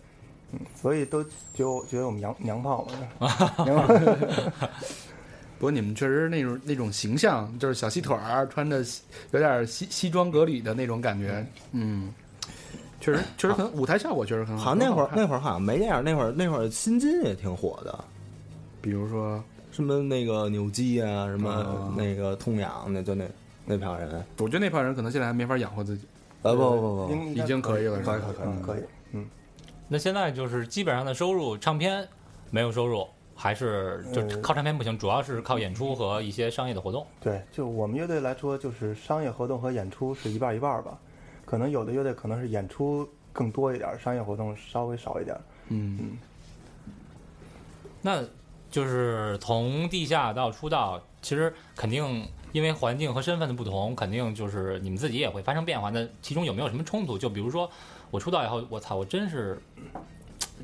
[0.53, 1.31] 嗯，所以都觉
[1.65, 2.87] 得觉得我们娘娘炮
[3.19, 3.29] 嘛，
[3.65, 3.95] 娘炮
[5.59, 12.11] 不过你们确实那种那种形象，就是小细腿儿，穿着西有点西西装革履的那种感觉，嗯，
[12.99, 14.65] 确实确实很舞台效果确实很好。
[14.65, 18.03] 好像那会儿那会儿好像没这样，那会儿那会儿新金也挺火的，
[18.81, 23.27] 比如说，什么那个扭机啊，什么哦那个痛痒，那就那
[23.65, 24.25] 那票人。
[24.39, 26.07] 我觉得那票人可能现在还没法养活自己。
[26.43, 29.27] 呃不不不，应已经可以了可以可以可以，嗯，
[29.89, 32.09] 那现在就是基本上的收入，唱片
[32.51, 37.07] 没有收入，还是就呃靠唱片不行，主要是靠演出和一些商业的活动。
[37.21, 40.99] 对，就我们乐队来说，就是商业活动和演出是一半一半吧，
[41.45, 45.37] 可能有的乐队可能是演出更多一点，商业活动稍微少一点
[45.69, 46.19] 嗯，嗯，
[48.01, 48.25] 那
[48.71, 55.91] 就是从地下到出道，其实肯定因为环境和身份的不同，肯定就是你们自己也会发生变化。
[55.91, 57.17] 那其中有没有什么冲突？
[57.19, 57.71] 就比如说
[58.11, 59.61] 我出道以后，我操，我真是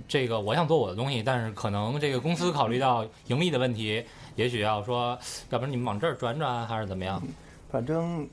[0.08, 5.18] 这个我想做我的东西，但是可能这个公司考虑到盈利的问题，也许要说，
[5.50, 7.22] 要不然你们往这儿转转，还是怎么样？
[7.70, 8.26] 反正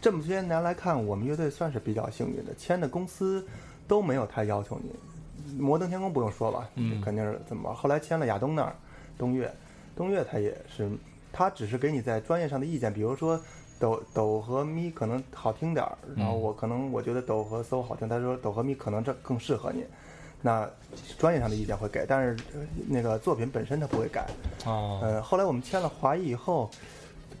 [0.00, 3.46] 这么些年来看，我们乐队算是比较幸运的，签的公司
[3.86, 4.90] 都没有太要求你。
[5.58, 7.76] 摩登天空不用说吧，嗯肯定是怎么玩。
[7.76, 8.74] 后来签了亚东那儿，
[9.18, 9.52] 东岳，
[9.94, 10.90] 东岳他也是，
[11.34, 13.38] 他只是给你在专业上的意见，比如说
[13.80, 19.84] 抖抖和咪可能好听点儿，然后嗯我可能我觉得抖和搜好听，他说抖和咪可能这更适合你。
[20.40, 20.68] 那
[21.18, 24.26] 专业上的意见会给，但是呃那个作品本身他不会改。
[24.64, 26.70] 哦，呃，后来我们签了华谊以后，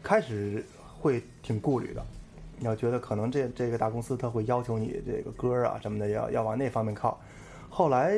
[0.02, 0.64] 开始
[0.98, 2.02] 会挺顾虑的，
[2.60, 7.20] 要觉得可能这这个大公司他会要求你这个歌儿啊什么的要要往那方面靠。
[7.68, 8.16] 后来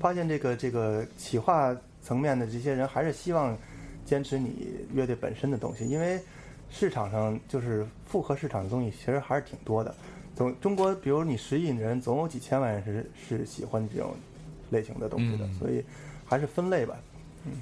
[0.00, 3.56] 发现这个这个企划层面的这些人还是希望
[4.04, 6.20] 坚持你乐队本身的东西，因为
[6.70, 9.94] 市场上就是复合市场的东西其实还是挺多的。
[10.34, 14.14] 总中国，比如你十亿人，总有几千万人是是喜欢这种
[14.70, 15.84] 类型的东西的，嗯所以
[16.24, 16.96] 还是分类吧。
[17.46, 17.52] 嗯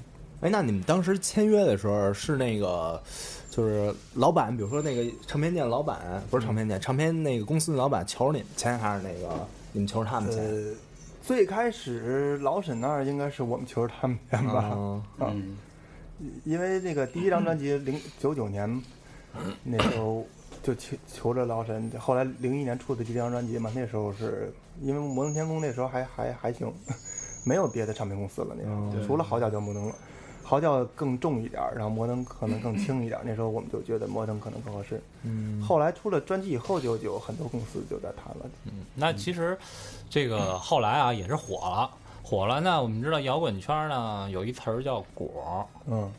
[0.41, 3.01] 哎，那你们当时签约的时候是那个，
[3.49, 10.43] 就是老板，比如说那个唱片店老板，不是唱片店，唱片那个公司的老板求着你们签，还是那个你们求着他们签？
[10.43, 10.73] 呃，
[11.21, 14.71] 最开始老沈那儿应该是我们求着他们签吧，
[15.19, 15.57] 嗯，
[16.43, 18.81] 因为那个第一张专辑零九九年
[19.63, 20.25] 那时候
[20.61, 26.71] 就求求着老沈，后来零一年出的第一张专辑嘛，那时候是因为摩登天空那时候还还还行，
[27.43, 29.95] 没有别的唱片公司了，那时候、对除了嚎叫就摩登了。
[30.45, 33.23] 嚎叫更重一点，然后摩登可能更轻一点儿。
[33.25, 35.01] 那时候我们就觉得摩登可能更合适。
[35.23, 38.45] 嗯，后来出了专辑以后，就就有很多公司就在谈了。
[38.65, 39.57] 嗯，那其实
[40.09, 41.89] 这个后来啊也是火了，
[42.23, 42.59] 火了。
[42.61, 46.11] 那我们知道摇滚圈呢有一词儿叫“果儿嗯，”，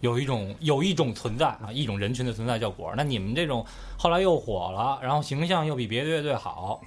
[0.00, 2.94] 有一种有一种存在啊，一种人群的存在叫果儿。
[2.96, 3.64] 那你们这种
[3.96, 6.80] 后来又火了，然后形象又比别的乐队好，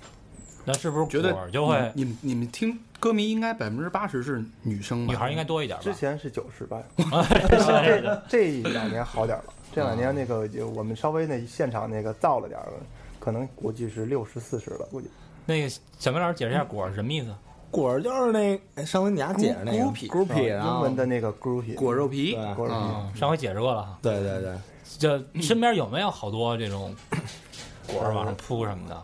[0.65, 5.13] 那是不是觉得果儿就会你们你们听歌迷应该百分之八十是女生吧？
[5.13, 5.83] 女孩应该多一点吧？
[5.83, 9.53] 之前是九十吧， 是的这两年好点儿了。
[9.73, 12.73] 这两年那个就我们稍微那现场那个造了点儿了，
[13.19, 15.07] 可能估计是六十四十了，估计。
[15.45, 17.35] 那个小明老师解释一下果儿是什么意思？
[17.73, 23.97] 果儿就是那哎上回你俩解释那个 Groupie 英文的那个 groupie 果肉皮，对果肉皮，上回解释过了。
[23.99, 24.53] 对对对，
[24.99, 26.95] 就身边有没有好多这种
[27.91, 29.03] 果儿往上扑什么的？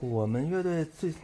[0.00, 1.14] 我们乐队最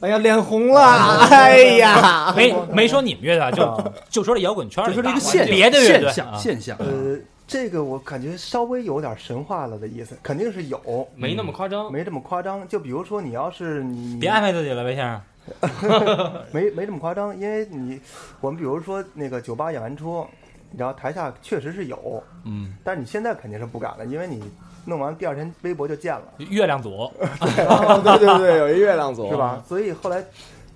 [0.00, 6.38] 哎呀脸红了，哎呀， 没没说你们乐队，就就说这摇滚圈里就说这个现别的乐队现象啊。
[6.38, 11.90] 现象，呃，这个我感觉稍微有点神话了的意思，肯定是有，没那么夸张。
[11.90, 12.68] 没这么夸张。
[12.68, 15.20] 就比如说你要是你别安慰自己了，魏先生。
[16.52, 18.00] 没没这么夸张，因为你
[18.40, 20.26] 我们比如说那个酒吧演完出，
[20.76, 24.42] 然后台下确实是有，嗯，但是你现在肯定是不敢了，因为你
[24.84, 26.24] 弄完第二天微博就见了。
[26.38, 29.36] 月亮组 哦对对对，有一月亮组是？
[29.36, 29.62] 吧？
[29.66, 30.24] 所以后来，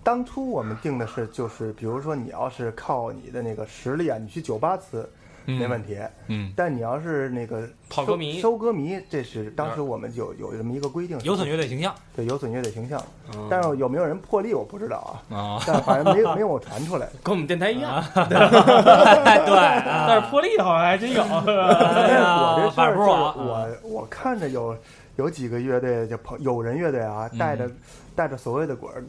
[0.03, 5.05] 当初我们定的是，就是比如说你要是靠你的那个实力啊，你去酒吧呲
[5.45, 13.03] 没问题，嗯，但你要是那个收跑歌迷收歌迷，这是当时我们有有这么一个规定，有损乐队形象对有损乐队形象。
[13.35, 15.63] 嗯但是有没有人破例我不知道啊，啊。
[15.67, 17.09] 但反正没有没有我传出来。
[17.23, 21.23] 跟我们电台一样， 对，啊 但是破例好像还真有。
[21.23, 24.77] 我这事反儿我我看着有
[25.17, 27.71] 有几个乐队就朋友人乐队啊，带着
[28.15, 29.03] 带着所谓的果儿，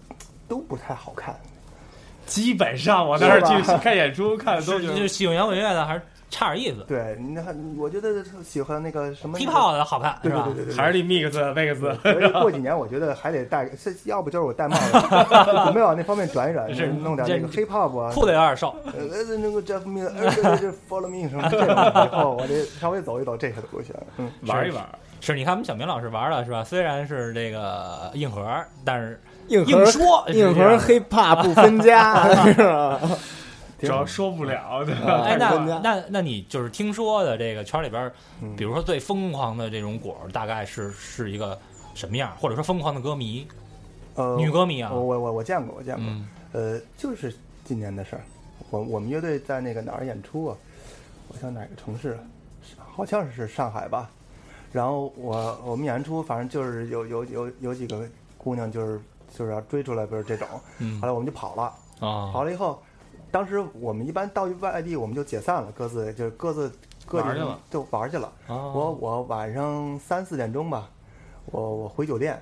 [0.48, 1.36] 都不太好看。
[2.26, 6.02] 基本上我那儿是去看演出看的都是就是喜欢摇滚乐的还是
[6.34, 10.66] 差点意思，对，你看，我觉得喜欢那个什么劈炮的好看是吧对对对？
[10.66, 12.02] 对对，还是得 mix mix。
[12.02, 14.98] 所以 过几年我觉得还得戴，是要不就是我戴帽子，
[15.68, 24.84] 有没有往那方面转一转，是弄点那个这 hip hop 啊，裤子有点瘦，呃，呃那个 Jeff m i l 呃，这 Follow Me 什么这种，以后我得稍微走一走这个路线，嗯，玩一玩，
[25.22, 26.64] 是你看我们小明老师玩了是吧？
[26.64, 28.44] 虽然是这个硬核，
[28.84, 31.00] 但是硬核硬说硬核黑。
[31.00, 33.00] hip hop 不分家， 是吧？
[33.88, 34.94] 主要说不了的。
[35.24, 41.58] 哎，那那那你就是听说的这个圈里边，嗯比如说最疯狂的这种果，大概是是一个
[41.94, 42.32] 什么样？
[42.38, 43.48] 或者说疯狂的歌迷，
[44.16, 48.22] 呃，女歌迷啊我，我我我见过，我见过，嗯呃，就是今年的事儿，
[48.70, 50.58] 我我们乐队在那个哪儿演出啊？
[51.30, 52.18] 我想哪个城市
[52.78, 54.10] 好像是上海吧。
[54.72, 59.00] 然后我我们演出，反正就是有有有有几个姑娘就是
[59.36, 60.48] 就是要追出来，不是这种。
[60.80, 61.64] 嗯后来我们就跑了，
[62.00, 62.82] 啊跑了以后，
[63.34, 66.72] 当时我们一般到外地我们就解散了，各自就是各自
[67.04, 68.32] 各地就玩去了。
[68.46, 70.88] 啊我我晚上三四点钟吧，
[71.48, 72.40] 我我回酒店，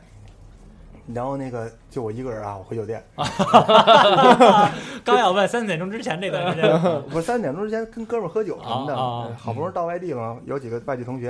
[1.13, 3.01] 然后那个就我一个人啊，我回酒店，
[5.05, 6.69] 刚要问三四点钟之前这段时间，
[7.09, 8.93] 不是三点钟之前跟哥们儿喝酒什么的，
[9.37, 11.27] 好不容易到外地了，有几个外地同学，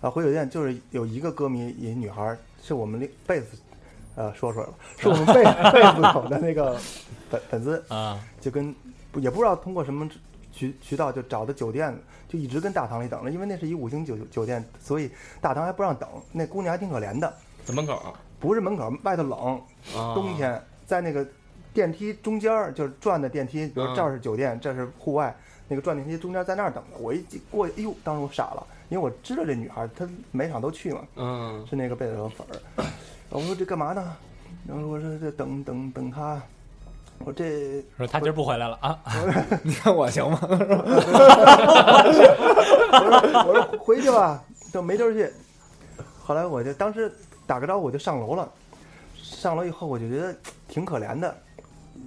[0.00, 3.58] 然后回酒店就是有一个歌迷，一女孩儿，是我们那贝斯，
[4.16, 6.74] 呃，说出来了，是我们贝贝斯口的那个
[7.30, 8.74] 粉粉丝，啊，就跟
[9.14, 10.10] 不也不知道通过什么
[10.50, 11.96] 渠渠道就找的酒店，
[12.28, 15.08] 就一直跟大堂里等着，因为那是一五星酒酒店，所以
[15.40, 16.08] 大堂还不让等。
[16.32, 17.32] 那姑娘还挺可怜的，
[17.64, 19.56] 在门口不是门口，外头冷，
[19.96, 21.24] 啊，冬天在那个
[21.72, 25.32] 电梯中间儿，就是转的电梯，比如嗯这儿是酒店，这是户外，
[25.68, 26.98] 那个转电梯中间在那儿等着。
[26.98, 32.84] 我一过去，哎呦，当时我傻了，因为我知道这女孩儿，她每场都去嘛，嗯，是那个贝斯手粉儿。
[33.30, 34.16] 我说这干嘛呢？
[34.66, 36.42] 然后我说这等等等他。
[37.20, 38.98] 我这说他今儿不回来了啊，
[39.62, 40.38] 你看我行吗？
[40.42, 40.56] 我
[43.08, 45.30] 说我说回去吧，就没地儿去。
[46.22, 47.10] 后来我就当时
[47.46, 48.48] 打个招呼我就上楼了，
[49.22, 50.34] 上楼以后我就觉得
[50.68, 51.34] 挺可怜的，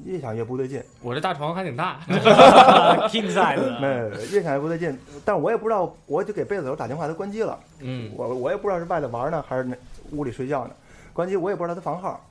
[0.06, 2.00] 越想越不对劲，我这大床还挺大，
[3.10, 3.60] king size
[4.32, 4.98] 越想越不对劲。
[5.26, 7.58] 但是我也不知道，我就给贝子头打电话，他关机了。
[7.80, 9.76] 嗯，我我也不知道是外头玩呢还是那
[10.12, 10.72] 屋里睡觉呢，
[11.14, 12.24] 关机我也不知道他房号。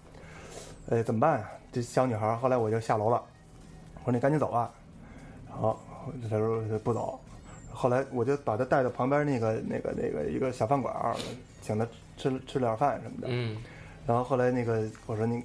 [0.90, 1.48] 哎，怎么办呀？
[1.76, 3.22] 这小女孩，后来我就下楼了，
[3.96, 4.72] 我说你赶紧走吧。
[5.46, 5.78] 然后
[6.22, 7.20] 她说不走。
[7.70, 11.14] 后来我就把她带到旁边那个那个那个一个小饭馆，
[11.60, 11.86] 请她
[12.16, 13.26] 吃吃了点饭什么的。
[13.28, 13.58] 嗯，
[14.06, 15.44] 然后后来那个我说你，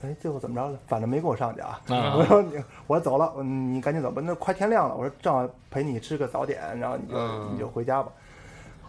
[0.00, 0.78] 哎，最后怎么着了？
[0.86, 1.78] 反正没跟我上去啊。
[1.88, 2.54] 啊 我说你
[2.86, 4.96] 我走了，嗯你赶紧走吧，那快天亮了。
[4.96, 8.10] 我说正好陪你吃个早点，然后你就、嗯你就回家吧。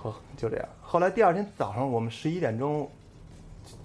[0.02, 0.66] 呵，就这样。
[0.82, 2.90] 后来第二天早上我们十一点钟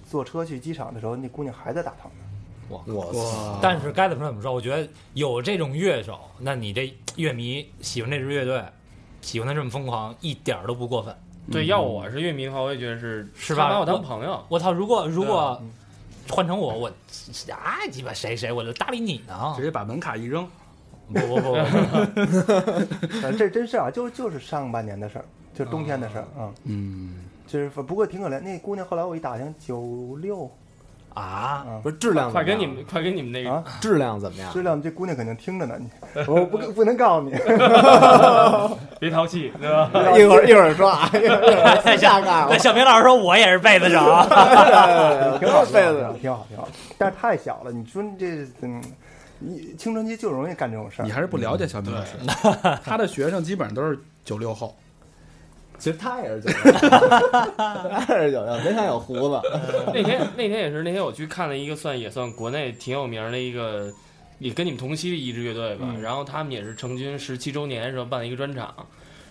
[0.08, 2.25] 坐车去机场的时候，那姑娘还在大堂呢。
[2.68, 3.58] 我我！
[3.62, 8.62] 但是该怎么说怎么说，我觉得有这种乐手，那你这乐迷喜欢这支乐队，
[9.20, 11.14] 喜欢的这么疯狂，一点儿都不过分。
[11.50, 14.72] 对，要我是乐迷的话，我也觉得是是吧把我当朋友，我操！
[14.72, 15.70] 如果如果嗯
[16.28, 16.88] 换成我，我
[17.52, 19.62] 啊鸡巴谁谁，我就搭理你呢直。
[19.62, 20.44] 接把门卡一扔，
[21.06, 21.54] 不不不
[23.38, 25.24] 这真是啊，就就是上半年的事儿，
[25.54, 26.52] 就是冬天的事儿啊。
[26.64, 30.50] 嗯，就是不过挺可怜，那姑娘后来我一打听，九六
[31.16, 34.52] 啊，啊不是质量怎么样，快跟你们快跟你们那个啊，质量怎么样？
[34.52, 35.88] 质量这姑娘肯定听着呢，你
[36.28, 37.32] 我不不能告诉你。
[39.00, 39.90] 别淘气，对吧？
[40.18, 43.98] 一会儿一会儿说啊，一下干对，小明老师说我也是被子手，
[45.40, 46.68] 挺好，被子挺好，挺好。
[46.98, 48.82] 但是太小了，你说你这嗯，
[49.38, 51.10] 你青春期就容易干这种事儿你。
[51.10, 52.12] 还是不了解小明老师，
[52.84, 54.74] 他的学生基本上都是九六后，
[55.78, 59.40] 其实他也是九六，他也是九六，没他有胡子。
[59.94, 63.92] 那天那天也是那天我去看了一个算也算国内挺有名的一个，
[64.38, 65.86] 也跟你们同期的一支乐队吧。
[65.88, 68.74] 嗯然后他们也是成军十七周年的时候办了一个专场，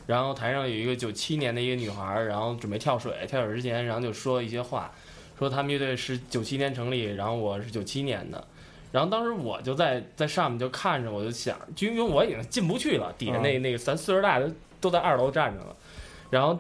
[0.06, 4.92] 然后台上有一个九七年的一个女孩，然后准备跳水，跳水之前然后就说一些话，
[5.38, 8.44] 说他们乐队是九七年成立，然后我是九七年的。
[8.92, 15.76] 然后当时我就在在上面就看着，我就想，就因为我已经进不去了，底下那那个咱岁数大的都在二楼站着了，
[16.36, 16.60] 然后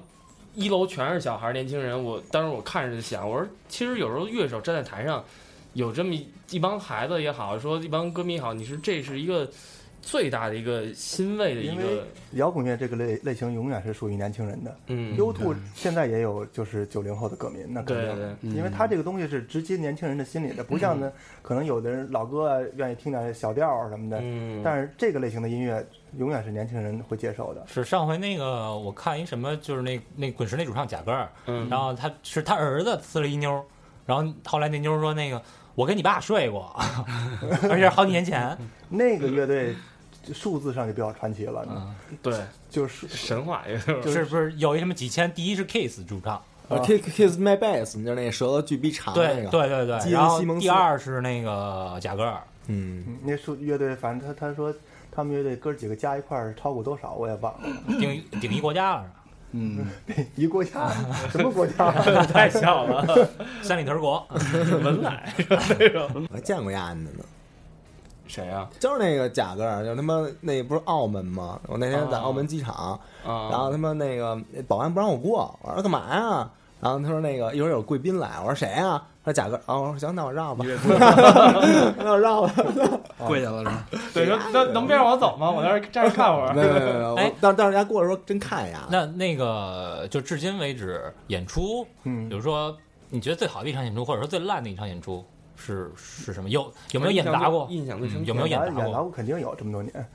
[0.53, 2.01] 一楼全是小孩儿、年轻人。
[2.01, 5.21] 我当时我看着就想，我说其实有时候乐手站在台上，
[5.73, 9.45] 有这么一一帮孩子也好，说一帮歌迷也好，你是这是一个
[10.01, 14.73] 最大的一个欣慰的一因为个，摇滚乐这个类类型永远是属于年轻人的。
[14.87, 18.05] 嗯，U two 现在也有就是九零后的歌迷，那肯定。
[18.05, 21.11] 对对，嗯因为他这个东西是直击年轻人的心理的，不像呢，
[21.41, 25.85] 可能有的人老歌啊愿意听点小调儿什么的，嗯，但是这个类型的音乐
[26.17, 27.65] 永远是年轻人会接受的。
[27.67, 33.63] 是上回那个我看一什么，就是那那滚石那主唱贾格尔，嗯，然后他是他儿子呲了一妞，
[34.05, 35.41] 然后后来那妞说那个
[35.75, 36.75] 我跟你爸睡过，
[37.69, 38.57] 而且好几年前，
[38.89, 39.75] 那个乐队
[40.33, 41.65] 数字上就比较传奇了，
[42.21, 42.33] 对。
[42.69, 43.07] 就是。
[43.07, 44.25] 神话也是，就是。
[44.25, 45.31] 不是有一什么几千？
[45.33, 46.33] 第一是 Kiss 主唱，
[46.67, 46.79] 啊。
[46.83, 49.49] Kiss Kiss My Bass，就是那舌头巨逼长那对个。
[49.49, 49.99] 对对。
[49.99, 54.73] 对，然后第二是那个贾格尔，嗯，嗯那数乐队，反正他他说
[55.15, 57.69] 他们乐队哥几个加一块儿超过多少，我也忘了。
[57.99, 59.15] 顶顶一国家了是吧？
[59.51, 59.85] 嗯，
[60.35, 60.89] 一国家
[61.29, 61.89] 什么国家？
[62.27, 63.29] 太小了，
[63.61, 64.27] 三里屯国，
[64.83, 65.33] 文莱
[66.29, 67.23] 我还见过丫的呢，
[68.27, 68.69] 谁啊？
[68.79, 71.57] 就是那个贾戈尔，就他妈那不是澳门吗？
[71.67, 76.49] 我那天在哦澳门机场，啊，然后他妈那个保安不让我过，我说干嘛呀？
[76.81, 79.01] 然后他说那个一会儿有贵宾来，我说谁啊？
[79.23, 80.63] 他说贾戈尔，哦，我说行，那我绕吧，
[81.97, 82.53] 那我绕吧。
[83.25, 83.85] 跪下了是吧？
[84.13, 85.49] 对，说能能别让我走吗？
[85.49, 86.53] 我在这儿站着看会儿。
[86.53, 92.75] 没有没有但 但是人家过来说真看呀，那那个就至今为止演出，嗯比，如说
[93.09, 96.49] 你觉得最好的一场演出，或者说最烂的一场演出是是什么？
[96.49, 97.65] 有有没有演砸过？
[97.71, 99.03] 印象最深刻有没有演演演砸过？
[99.05, 100.05] 过肯定有这么多年。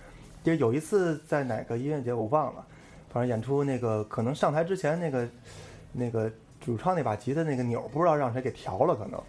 [0.44, 2.64] 就是有一次在哪个音乐节我忘了，
[3.12, 5.28] 反正演出那个可能上台之前那个
[5.92, 9.20] 那个主唱那把吉他那个钮不知道让谁给调了，可能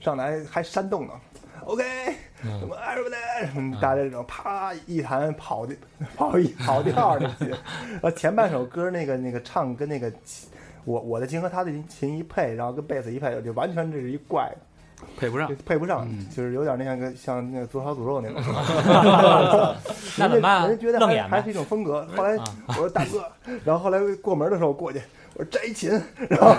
[0.00, 1.12] 上来还煽动呢。
[1.64, 1.82] OK，
[2.42, 5.74] 嗯什么 everybody，什么大家这种啪一弹跑的
[6.14, 7.54] 跑一跑调儿那些，
[8.02, 10.12] 呃前半首歌那个那个唱跟那个
[10.84, 14.52] 我我的琴和他的琴一配，然后跟贝斯一配，就完全这是一怪，
[15.16, 15.50] 配不上。
[15.64, 18.42] 配不上，嗯就是有点那像个像那个左小诅咒那种。
[20.18, 22.06] 那怎么办人家觉得还还是一种风格。
[22.14, 23.24] 后来啊我说大哥，
[23.64, 25.00] 然后后来过门的时候过去，
[25.36, 25.90] 我说摘琴，
[26.28, 26.54] 然后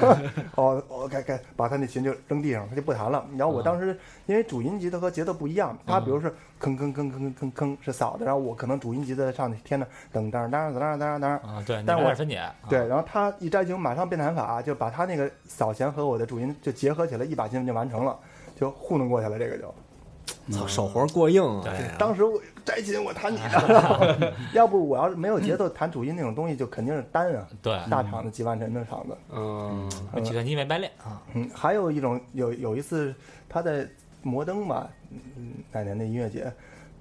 [0.56, 3.26] 哦我该该把他那琴就扔地上，他就不弹了。
[3.38, 11.26] 然后我当时因为主音吉他和节奏不一样，他比如是吭吭吭吭吭吭是扫的，然后我可能主音吉他上去添的噔噔噔噔噔噔。
[11.26, 18.18] 啊，对，你但我来点分解，啊对，然后他一摘琴，马上变弹法，就把他那个扫弦和我的主音就结合起来，一把琴就完成了，
[18.60, 19.40] 就糊弄过去了。
[19.40, 19.74] 这个就，
[20.52, 21.62] 操，手活过硬啊！
[21.64, 29.18] 对当时我摘琴我弹你的， 要不我要是没有节奏弹主音那种东西，就肯定是单啊，对，大场子几万人的场子。
[29.32, 29.90] 嗯，
[30.24, 33.14] 计算机没白练啊，嗯，还有一种有有一次
[33.50, 33.88] 他在
[34.22, 36.52] 摩登吧，嗯，哪年的音乐节，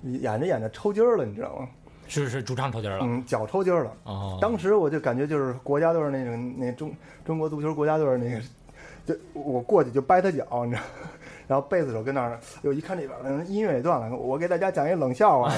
[0.03, 1.69] 演着演着抽筋儿了，你知道吗？
[2.07, 3.93] 是是主唱抽筋儿了，嗯，脚抽筋儿了。
[4.05, 6.93] 哦，当时我就感觉就是国家队儿那种那中
[7.25, 8.41] 中国足球国家队儿那个，
[9.07, 10.83] 就我过去就掰他脚，你知道。
[11.47, 15.51] 然后贝斯手跟那儿，我一看这边儿音乐也断了，我给大家讲一冷笑话，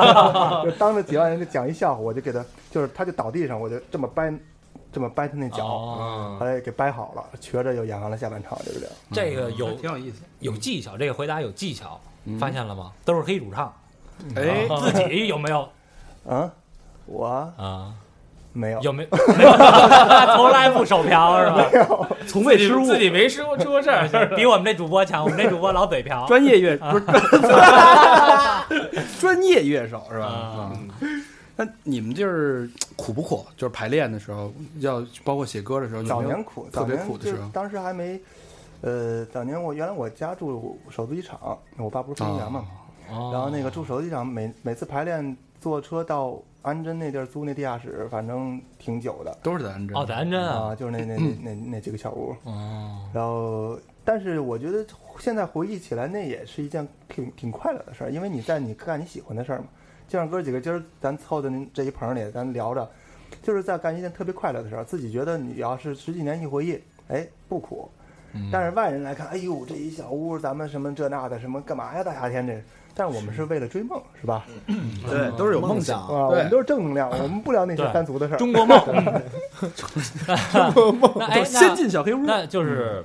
[0.64, 4.32] 就当着几万人就讲一笑话，我就给他，就是他就倒地上，我就这么掰，
[4.92, 8.94] 这么掰他那脚，哦，后来给掰好了，瘸着又演完了下半场，就是这样。
[9.12, 10.22] 这个有挺有意思。
[10.38, 12.92] 有技巧，这个回答有技巧，嗯发现了吗？
[13.04, 13.74] 都是黑主唱，
[14.36, 15.68] 哎，自己有没有
[16.28, 16.50] 啊，
[17.06, 17.26] 我
[17.58, 17.94] 啊？
[18.54, 19.50] 没有，有没没有？
[20.36, 22.08] 从来不手瓢是吧？
[22.26, 26.24] 从未失误，自己没失过出过事儿， 比我们这主播强，我们这主播老嘴瓢。
[26.26, 27.04] 专业乐不是
[29.20, 30.72] 专业乐手是吧？
[31.56, 33.44] 那你们就是苦不苦？
[33.56, 38.18] 就是排练的时候，要包括写歌的时候，早年苦，特别早年苦的时候当时还没，
[38.80, 41.38] 呃，早年我原来我家住首都机场，
[41.76, 42.64] 我爸不是飞行员嘛，
[43.10, 53.78] 哦然后那个住首都机场，每每次排练坐车到安贞那地儿租那地下室，反正挺久的都是在安贞哦，在安贞啊，啊，就是那 那那那那几个小屋，哦，然后。
[54.04, 54.84] 但是我觉得
[55.18, 59.64] 现在回忆起来，那也是一件挺挺快乐的事儿，因为你在你干你喜欢的事儿嘛。
[60.06, 62.86] 就像哥几个今儿咱凑的这一棚里，咱聊着，
[63.42, 67.90] 就是在干一件特别快乐的事儿，自己觉得你要是十几年一回忆，哎，不苦。
[68.34, 72.04] 嗯但是外人来看，哎呦，这一小屋，咱们什么这那的，什么干嘛呀？
[72.04, 72.62] 大夏天这，
[72.94, 74.46] 但是我们是为了追梦，是吧？
[75.08, 75.98] 对，都是有梦想。
[76.06, 76.16] 想。
[76.16, 77.92] 啊，我对们都是正能量，我们不聊那些对。
[77.92, 78.36] 三俗的事儿。
[78.36, 78.80] 中国梦，
[81.18, 83.04] 那哎，先进小黑屋，那就是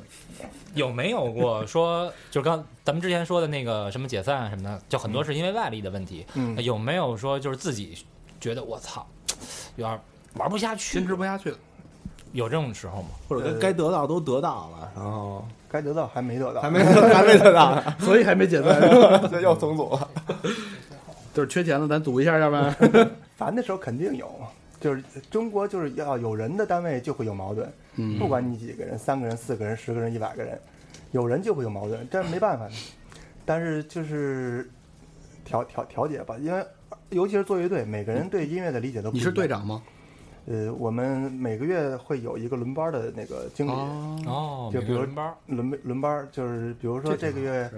[0.75, 7.97] 有没有过说，就刚咱们之前说的那个什么解散什么的，就很多是因为外力的问题，嗯，有没有说就是自己
[8.39, 9.05] 觉得我操，
[9.75, 9.99] 有点
[10.35, 11.57] 玩不下去坚，持不下去了。
[12.31, 13.09] 有这种时候吗？
[13.27, 18.81] 或者该该得到都得到了，然后该得到还没得到，还没还没得到， 所以还没解散，
[19.29, 20.09] 这又重组了。
[21.33, 22.75] 就是缺钱了，咱赌一下，要不然
[23.37, 24.29] 烦的时候肯定有，
[24.81, 30.59] 就是中国就是要有人的单位就会有矛盾，嗯不管你几个人，三个人、四个人、十个人、一百个人，
[31.11, 32.71] 有人就会有矛盾，这没办法的。
[33.45, 34.69] 但是就是
[35.45, 36.65] 调调调节吧，因为
[37.09, 39.29] 尤其是做乐队，每个人对音乐的理解都不你一样。
[39.29, 39.81] 你是队长吗？
[40.49, 47.69] 呃，我们每个月会有一个轮班的那个经理，哦，哦，就比如轮班儿，轮轮班，就是比如说这个月？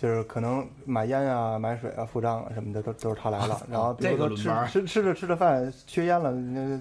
[0.00, 3.60] 就是可能买烟啊、买水啊、付账啊什么的都都是他来了。
[3.68, 6.80] 然后比如说吃吃吃着吃着饭缺烟了，那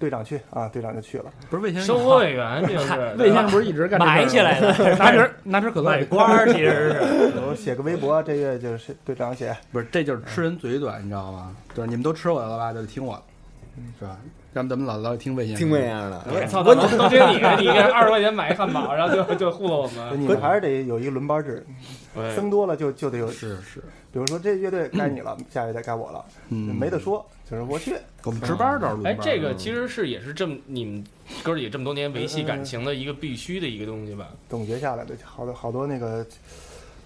[0.00, 1.26] 队长去啊，队长就去了。
[1.48, 6.98] 不是魏先生生，活委员这就是魏先生 不是一直干埋起来的 拿瓶拿瓶可乐买官儿其实是。
[7.46, 11.54] 我写个微博，这月就是队长写，不是，这就是吃人嘴短，你知道吗？
[11.72, 13.22] 就是你们都吃我的了吧，就得听我的，
[14.00, 14.16] 是吧？
[14.56, 20.18] 让咱们老老听魏先生，听魏先生的，操，都都听你的，你二十块钱买一汉堡，然后就就糊弄我们。
[20.18, 21.62] 你们还是得有一个轮班制，
[22.14, 22.34] 对。
[22.34, 23.80] 僧多了就就得有，是是，
[24.10, 27.96] 比如说这乐队该你了，下乐队该我了，嗯，没得说，就是我去。
[28.24, 31.04] 我们值班倒是轮哎，这个其实是也是这么你们
[31.42, 34.30] 哥儿几个这么多年维系感情的一个必须的一个东西吧？
[34.48, 36.26] 总结下来的好多好多那个，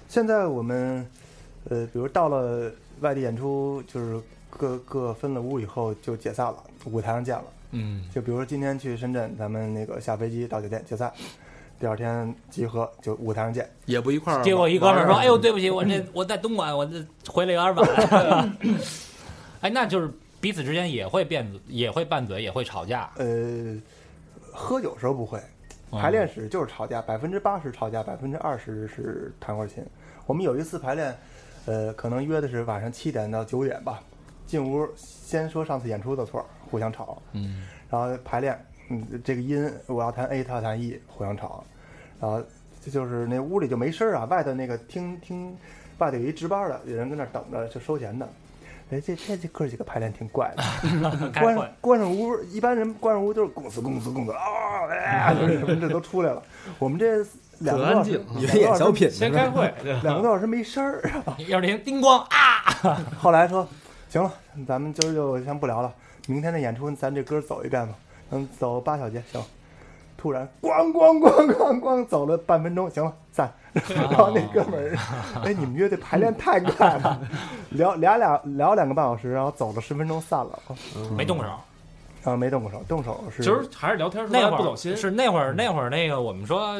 [0.08, 1.04] 现在我们
[1.68, 2.70] 呃，比如到了
[3.00, 4.20] 外地演出，就是
[4.50, 7.44] 各各分了屋以后就解散了，舞台上见了。
[7.72, 11.12] 嗯，就比如说今天去深圳，咱们那个下飞机到酒店解散，
[11.78, 13.70] 第二天集合就舞台上见。
[13.86, 14.42] 也不一块儿。
[14.42, 18.56] 结果一哥们儿说：“哎呦，对不起，我这我在东莞，我这回来有点晚。
[19.62, 23.08] ”哎，那就是彼此之间也会辩嘴，也会拌嘴，也会吵架。
[23.18, 23.80] 呃，
[24.52, 25.40] 喝酒时候不会，
[25.92, 29.84] 排练室就是吵架，百分之八十吵架，百分之二十是弹会儿琴。
[30.26, 31.16] 我们有一次排练，
[31.66, 34.02] 呃，可能约的是晚上七点到九点吧，
[34.50, 41.62] 进屋先说上次演出的错，互相吵，嗯，然后排练，嗯，这个音我要弹 A，他要弹 E，互相吵，
[42.20, 42.42] 然后
[42.84, 45.56] 这就是那屋里就没声儿啊，外头那个听听，
[45.98, 48.28] 外头有一值班的，有人跟那儿等着就收钱的，
[48.90, 50.64] 哎，这这这哥几个排练挺怪的，
[51.40, 56.42] 关上关上屋，一般人关上屋都是公司公司公司啊，哎，就是什么这都出来了。
[56.80, 57.24] 我们这
[57.60, 59.72] 两个多小时演小品先，开会，
[60.02, 61.08] 两个多小时没声儿。
[61.46, 63.68] 要是听叮咣啊，后来说，
[64.10, 64.32] 行了，
[64.66, 65.94] 咱们今儿就先不聊了，
[66.26, 67.94] 明天的演出咱这歌走一遍吧，
[68.32, 69.40] 嗯，走八小节行。
[70.16, 73.50] 突然咣咣咣咣咣走了半分钟，行了散。
[73.72, 74.98] 然后那哥们儿，
[75.44, 77.20] 哎，你们乐队排练太快了，
[77.70, 80.58] 聊俩俩聊两个半小时，然后走了十分钟散了。
[81.16, 81.48] 没动手。
[82.24, 84.94] 啊，没动过手，动手是其实还是聊天说那会儿不走心。
[84.94, 86.78] 是那会儿那会儿那个我们说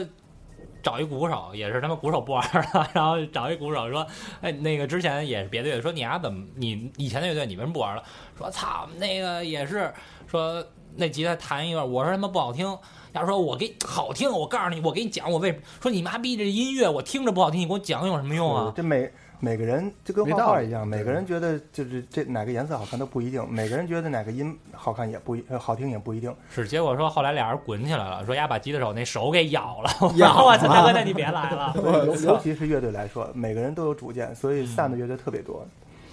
[0.83, 4.07] 找一鼓手，也是他妈鼓手不玩了，然后找一鼓手说，
[4.41, 8.03] 哎，那个之前也是别的乐队说你丫、怎么你以前的乐队你为什么不玩了？
[8.37, 9.93] 说操，那个也是
[10.27, 10.65] 说
[10.97, 12.79] 那吉他弹一段，我说他妈不好听。
[13.13, 18.73] 要说我给好听，我告诉你，我给你讲，我为什么说你妈逼这音乐我听着不好听，你给我讲有什么用啊？
[18.77, 19.11] 这每
[19.41, 26.35] 每个人就跟画画一样，每个人觉得就是这哪个颜色好看都不一定，每个人觉得哪个音好看也不一呃好听也不一定。
[26.55, 31.75] 是，结果说后来俩人滚起来了，说丫把吉他手那手给咬了，咬 我操，大哥，那你别来了。
[32.07, 35.67] 尤尤其是乐队来说，每个人都有主见，所以散的乐队特别多。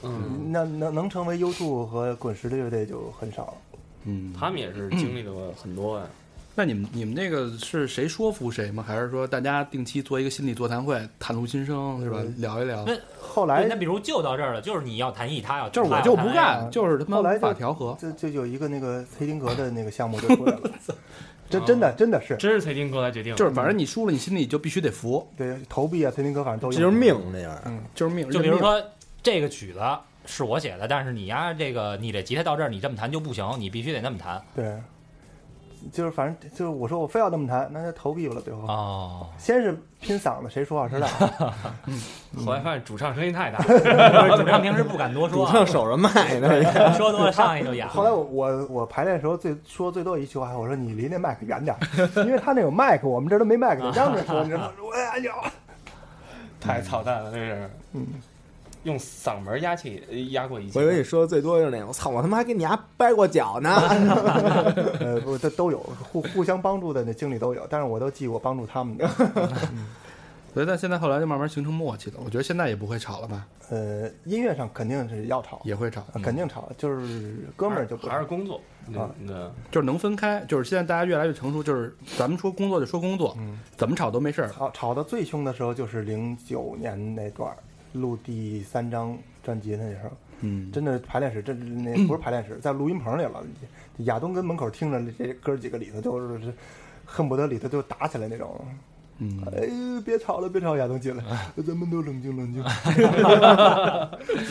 [0.03, 3.53] 嗯，那能能成为 U2 和滚石的乐队就很少了。
[4.05, 6.05] 嗯，他们也是经历了很多呀。
[6.57, 8.83] 那你们你们那个是谁说服谁吗？
[8.85, 12.19] 还是说大家定期做一个心理座谈会，袒露心声是吧？
[12.37, 12.83] 聊一聊。
[12.83, 17.95] 那后来那比如就到这儿了，就是你要弹 E，他要就是我就不干，就是他妈来法调和。
[18.01, 20.61] 就就有一个那个崔丁格的那个项目就出来了，
[21.47, 26.71] 这真的真的是真是崔丁格来决定，就是反正你输了，你心里就必须得服，对投币啊，崔丁格反正都有。
[26.73, 27.55] 这就是命那样。
[27.65, 28.27] 嗯，就是命。
[28.31, 28.81] 就比如，说
[29.21, 29.79] 这个曲子
[30.25, 34.41] 是我写的，但是你呀，这个你这吉他到这儿你这么弹就不行，你必须得那么弹。
[34.55, 34.75] 对，
[35.91, 38.61] 就是反正就是我说我非要那么弹，那就投币了最后。
[38.67, 41.07] 哦，先是拼嗓子，谁说话谁大。
[42.45, 43.59] 后来发现主唱声音太大，
[44.37, 46.63] 主唱平时不敢多说主说，唱守着麦呢，
[46.93, 47.87] 说多了上去就哑。
[47.87, 51.75] 后来我我我排练的时候最说最多一句话，我说你离那麦克远点，
[52.25, 54.71] 因为他那有麦克，我们这都没麦克，你让着说，你知道吗？
[54.81, 55.33] 我哎呀，
[56.59, 58.05] 太操蛋了，这是嗯，
[58.87, 60.79] 用嗓门压气压过一切。
[60.79, 63.69] 我以为你说的最多就是那种，我操，我他妈还给你丫掰过脚呢。
[65.01, 65.79] 呃，不，这都有
[66.11, 69.07] 互互相帮助的那经历都有，但是我都记我帮助他们的。
[70.53, 72.15] 所以但现在后来就慢慢形成默契了。
[72.23, 73.45] 我觉得现在也不会吵了吧？
[73.69, 78.59] 呃，音乐上肯定是要吵，也会吵，肯定吵，就是哥们儿就还是工作，
[78.95, 79.35] 啊对，
[79.69, 80.43] 就是能分开。
[80.47, 84.49] 就是现在大家越来越成熟，就是咱们说工作就说工作，嗯，怎么吵都没事儿。
[84.49, 87.57] 吵吵得最凶的时候就是零九年那段儿
[87.93, 90.11] 录第三张专辑的那时候，
[90.41, 93.43] 嗯，真的排练室，这那 不是排练室，在录音棚里了。
[93.99, 96.53] 亚东跟门口听着这哥几个里头就是是
[97.05, 98.63] 恨不得里头就打起来那种。
[99.19, 100.77] 嗯，哎呦，别吵了，别吵！
[100.77, 101.23] 亚东进来，
[101.65, 102.63] 咱们都冷静冷静。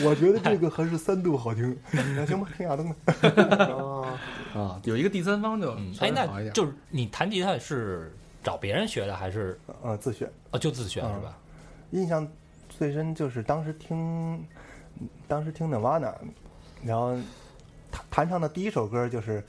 [0.03, 1.73] 我觉得这个还是三度好听。
[1.91, 3.13] 那行吧，听亚东的。
[4.53, 5.71] 啊，有一一个第三方就
[6.01, 6.49] 哎，那。
[6.49, 8.13] 就是你弹吉他是
[8.43, 10.29] 找别人学的，还是呃，自学。
[10.51, 11.37] 哦就自学嗯是吧？
[11.91, 12.27] 印象
[12.77, 14.45] 最深就是当时听，
[15.27, 16.13] 当时听 Nirvana，
[16.83, 17.15] 然后
[17.91, 19.43] 弹弹唱的第一首歌就是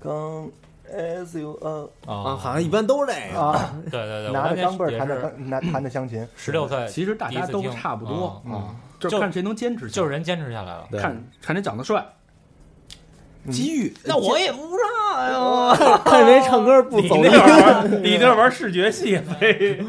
[0.00, 0.48] 刚
[0.88, 3.40] S U 呃啊，啊好像一般都是这个。
[3.40, 10.86] 啊，对对对，拿着钢镚弹的的钢拿弹着湘琴，十六岁，其实大家都差不多嗯啊，就是看谁能坚持，就是人坚持下来了。
[10.92, 12.06] 看看谁长得帅，
[13.44, 13.92] 嗯机遇。
[14.04, 14.76] 那我也不知
[15.10, 17.22] 道呀， 看谁唱歌不走音
[18.02, 19.84] 你那，会儿玩，视觉系，嘿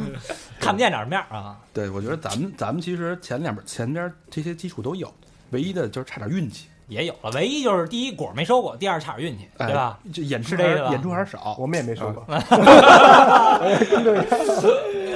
[0.70, 1.60] 看不见长什么样啊。
[1.74, 5.12] 对，我觉得咱们咱们其实前两边前边这些基础都有，
[5.50, 9.98] 唯一的就是差点运气，也有了，唯一就是第一果没收过，第二差点运气，哎对吧？？
[10.12, 11.56] 就演出这个演出还是少。
[11.60, 12.26] 我们也没收过，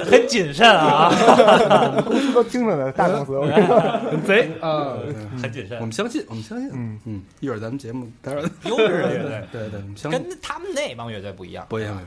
[0.04, 1.10] 很谨慎啊，
[2.06, 3.32] 公司都听着呢，大公司。
[3.36, 3.46] 我
[4.10, 4.94] 很贼啊！
[5.42, 6.70] 很谨慎我，们相信，我们相信。
[6.72, 10.22] 嗯嗯，一会儿咱们节目待会儿，优质的乐队，对对，我们相信。
[10.22, 11.66] 跟他们那帮乐队不一样。
[11.68, 12.00] 不一样，不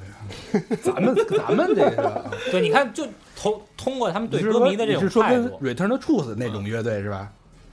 [0.57, 0.79] 一样。
[0.81, 3.05] 咱们咱们这个，对，你看，就
[3.35, 7.29] 通通过他们对歌迷的这种你是说跟态度，Return to Truth 那种乐队是吧？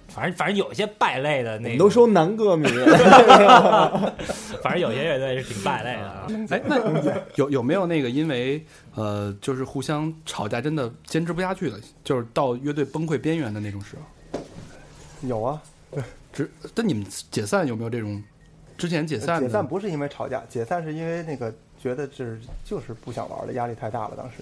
[0.08, 2.68] 反正反正有一些败类的那个你都收男歌迷，
[4.62, 6.26] 反正有些乐队是挺败类的啊。
[6.50, 6.78] 哎，那
[7.36, 13.96] 有有没有那个因为呃，就是互相吵架，真的坚持不下去的，就是到乐队崩溃边缘的那种时
[14.32, 14.40] 候？
[15.28, 15.60] 有啊，
[16.32, 18.22] 只但你们解散有没有这种？
[18.76, 24.14] 之前解散解散不是因为吵架，解散是因为那个觉得是就是不想玩了，压力太大了。
[24.16, 24.38] 当时，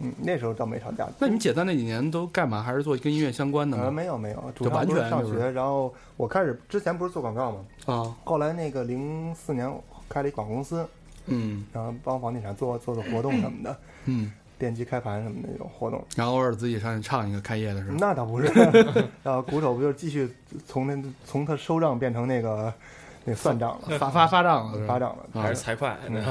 [0.00, 1.06] 嗯，那时候倒没吵架。
[1.18, 2.62] 那你们解散那几年都干嘛？
[2.62, 9.70] 还是做跟音乐相关的呃，没有没有，主就完要不是全就是上学，然后我开始之前不是做广告嘛，啊，后来那个零四年
[10.08, 10.86] 开了一广告公司，
[11.26, 13.76] 嗯然后帮房地产做做做活动什么的。
[14.06, 16.04] 嗯电机开盘什么的那种活动。
[16.14, 17.96] 然后偶尔自己上去唱一个开业的是吧？
[17.98, 18.46] 那倒不是，
[19.24, 20.30] 然后鼓手不就继续
[20.66, 22.70] 从那从他收账变成那个
[23.24, 25.24] 那算账了，发发发账了发账了。
[25.32, 26.22] 啊还是财会，嗯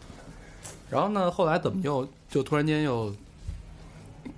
[0.90, 2.06] 然后呢，后来怎么又
[2.36, 3.10] 就突然间又，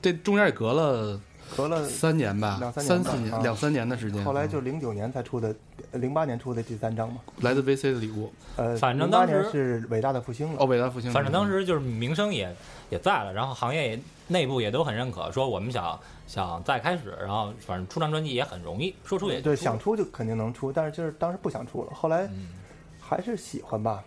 [0.01, 1.21] 这中间也隔了
[1.57, 4.25] 隔了三年吧，两三三年吧啊四年两三年的时间。
[4.25, 5.53] 后来就零九年才出的，
[5.95, 7.21] 零八年出的第三张嘛。
[7.41, 10.59] 来自 VC 的礼物，呃，反正当时是伟大的复兴了。
[10.61, 11.11] 哦，伟大复兴。
[11.11, 12.55] 反正当时就是名声也
[12.89, 22.47] 也在了，然后行业也内部也都很认可，说我们想想再开始，然后反正出张专辑也很容易，说出也对，想出就肯定能出，但是就是当时不想出了，后来嗯
[23.01, 24.05] 还是喜欢吧。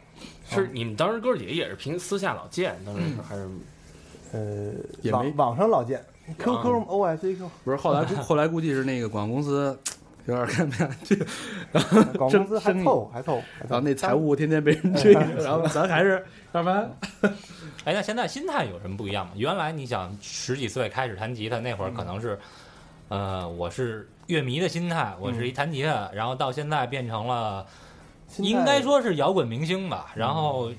[0.47, 3.49] 是你们当时哥几个也是凭私下老见，当时还是
[4.31, 4.71] 呃，
[5.01, 6.03] 也没网网上老见
[6.37, 9.77] ，QQ、OSQ，不是后来后来估计是那个广告公司
[10.25, 11.15] 有点看不下去，
[11.71, 16.23] 广告公司还生意凑还凑，然后那财务天天被人追，然后咱还是
[16.53, 16.89] 要不然
[17.83, 19.31] 哎，那现在心态有什么不一样吗？
[19.35, 22.39] 原来你想十几岁开始弹吉他，那会儿可能是，
[23.09, 27.65] 呃，我是乐迷的心态，我是一弹吉他，然后到现在变成了，
[28.37, 30.71] 应该说是摇滚明星吧，然后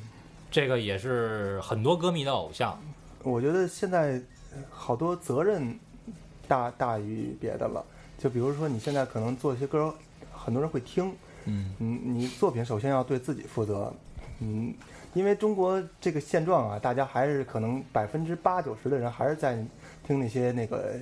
[0.50, 2.80] 这个也是很多歌迷的偶像。
[3.22, 4.20] 我觉得现在
[4.52, 5.78] 呃好多责任
[6.46, 7.84] 大大于别的了。
[8.18, 9.92] 就比如说你现在可能做一些歌，
[10.32, 11.12] 很多人会听，
[11.46, 13.92] 嗯嗯，你作品首先要对自己负责，
[14.38, 14.72] 嗯，
[15.12, 19.56] 因为中国这个现状啊，大家还是可能百分之八九十的人还是在
[20.06, 20.94] 听那些那个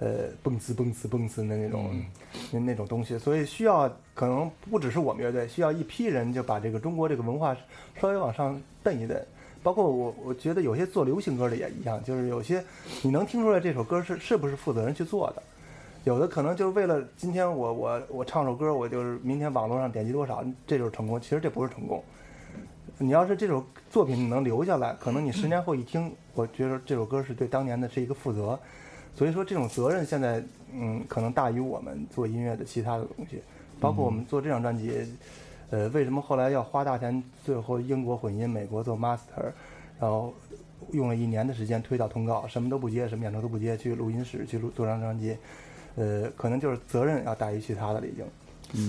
[0.00, 0.08] 呃
[0.42, 2.02] 蹦次蹦次蹦次的那种、
[2.50, 7.56] 那那种东西，所以需要可能不只是我们乐队，需要一批人就把这个中国这个文化
[8.00, 9.16] 稍微往上蹬一蹬。
[9.62, 12.64] 包括我，我觉得有些做流行歌的也一样，就是有些
[13.02, 15.42] 你能听出来这首歌是是不是负责人去做的，
[16.04, 21.20] 有的可能就是为了今天我我我唱首歌，我就是明天网络上点击多少，这就是成功。
[21.20, 22.02] 其实这不是成功。
[22.98, 28.58] 你要是这首作品你能留下来，可能你十年后一听，我觉得这首歌是对当年的是一个负责。
[29.14, 30.42] 所以说这种责任现在
[30.72, 33.42] 嗯可能大于我们做音乐的其他的东西，
[33.80, 34.92] 包括我们做这张专辑，
[35.72, 39.50] 呃为什么后来要花大钱，最后英国混音，美国做 master，
[39.98, 40.32] 然后
[40.92, 45.34] 用了一年的时间推到通告，什么都不接，什么演出都不接，去录音室去录做张专辑，
[45.96, 48.24] 呃可能就是责任要大于其他的了已经。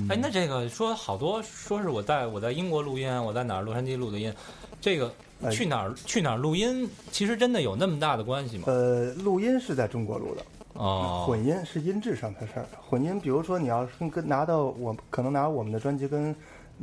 [0.09, 4.33] 哎，那这个说好多说是我在我在英国录音，我在哪儿洛杉矶录的音，
[4.81, 5.09] 这个
[5.41, 8.65] 哎去哪儿去哪儿录音，其实真的有那么大的关系吗？
[8.67, 12.65] 呃，录音是在中国录的，哦，混音是音质上的事儿。
[12.89, 16.33] 混音，比如说你要是跟跟拿到我可能拿我们的专辑跟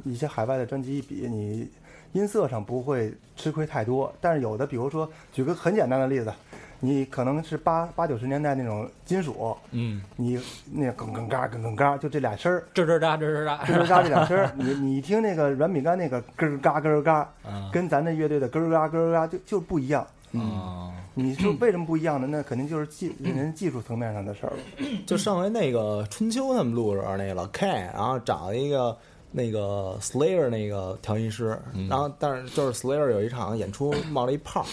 [0.05, 1.68] 一些海外的专辑一比，你
[2.12, 4.12] 音色上不会吃亏太多。
[4.20, 6.32] 但是有的，比如说举个很简单的例子，
[6.80, 10.40] 你可能是八八九十年代那种金属，嗯，你
[10.72, 20.07] 那个哽哽嘎哽哽嘎，就这俩声儿，吱吱喳吱吱喳，吱吱喳这俩声儿，你你一听那个软饼干那个咯咯嘎咯咯嘎，啊跟咱这乐队的咯咯嘎咯咯嘎就就不一样。
[20.32, 22.26] 哦，你说为什么不一样呢？
[22.30, 24.59] 那肯定就是技人技术层面上的事儿了。
[25.05, 28.96] 就上回那个春秋他们录的时候，那个老 K，然后找了一个
[29.32, 31.58] 那个 Slayer 那个调音师，
[31.88, 34.66] 然后但是就是 Slayer 有一场演出冒了一泡，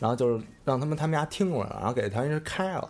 [0.00, 2.88] 然后就是让他们他们家听过来了，然后给调音师开了，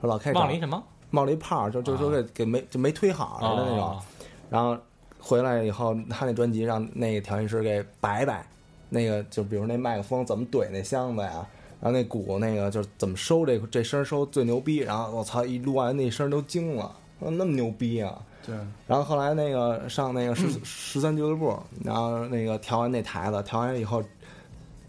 [0.00, 0.82] 说老开冒了一什么？
[1.10, 4.02] 冒了一泡，就就就给给没就没推好似的那种，哦
[4.48, 4.76] 然后
[5.18, 8.46] 回来以后，他那专辑让那个调音师给摆摆，
[8.88, 11.46] 那个就比如那麦克风怎么怼那箱子呀，
[11.80, 18.16] 然后那鼓那个就是怎么收这这声收最牛逼，然后我操一录完那声都惊了，说那么牛逼啊！
[18.46, 18.54] 对，
[18.86, 24.02] 然后后来那个上那个十十三俱乐部，然后那个调完那台子，调完以后。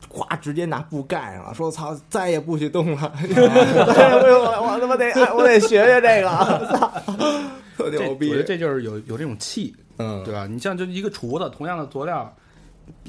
[0.10, 3.12] 呱，直接拿布盖上了，说：“操，再也不许动了！
[3.20, 6.30] 再也不用了， 我他妈得，哎我得学学这个，
[6.78, 6.94] 操，
[7.76, 8.38] 特这牛逼我觉！
[8.38, 10.48] 得这就是有有这种气，嗯，对吧？
[10.48, 12.34] 你像就一个厨子，同样的佐料，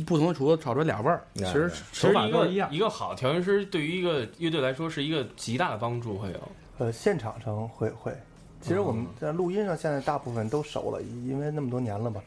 [0.04, 2.68] 不同的厨子炒出来俩味儿，其哎实手实一个法都是一样。
[2.72, 6.40] 一个好调音师对于一个乐队来说是一个极大的帮助，会有。
[6.78, 8.12] 呃，现场上会会。
[8.60, 12.20] 其实我们在录音上现在大部分都熟了，因为那么多年了嘛。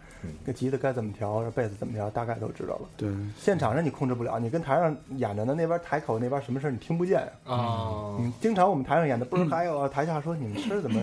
[0.46, 2.82] 这吉他该怎么调，这贝斯怎么调，大概都知道了。
[2.96, 3.10] 对，
[3.40, 7.32] 现场上你控制不了，你跟台上演着呢，那边台口那边什么事儿你听不见呀。
[7.46, 11.02] 啊，嗯，经常我们台上演的不是还有台下说你们声儿怎么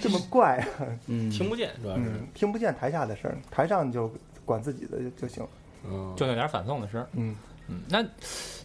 [0.00, 0.86] 这么怪啊？
[1.08, 2.02] 嗯，听不见主要是。
[2.02, 4.08] 嗯，听不见台下的声儿，台上你就
[4.44, 5.44] 管自己的就就行。
[5.84, 7.08] 嗯，就那点反送的声儿。
[7.14, 7.34] 嗯，
[7.66, 8.06] 嗯，那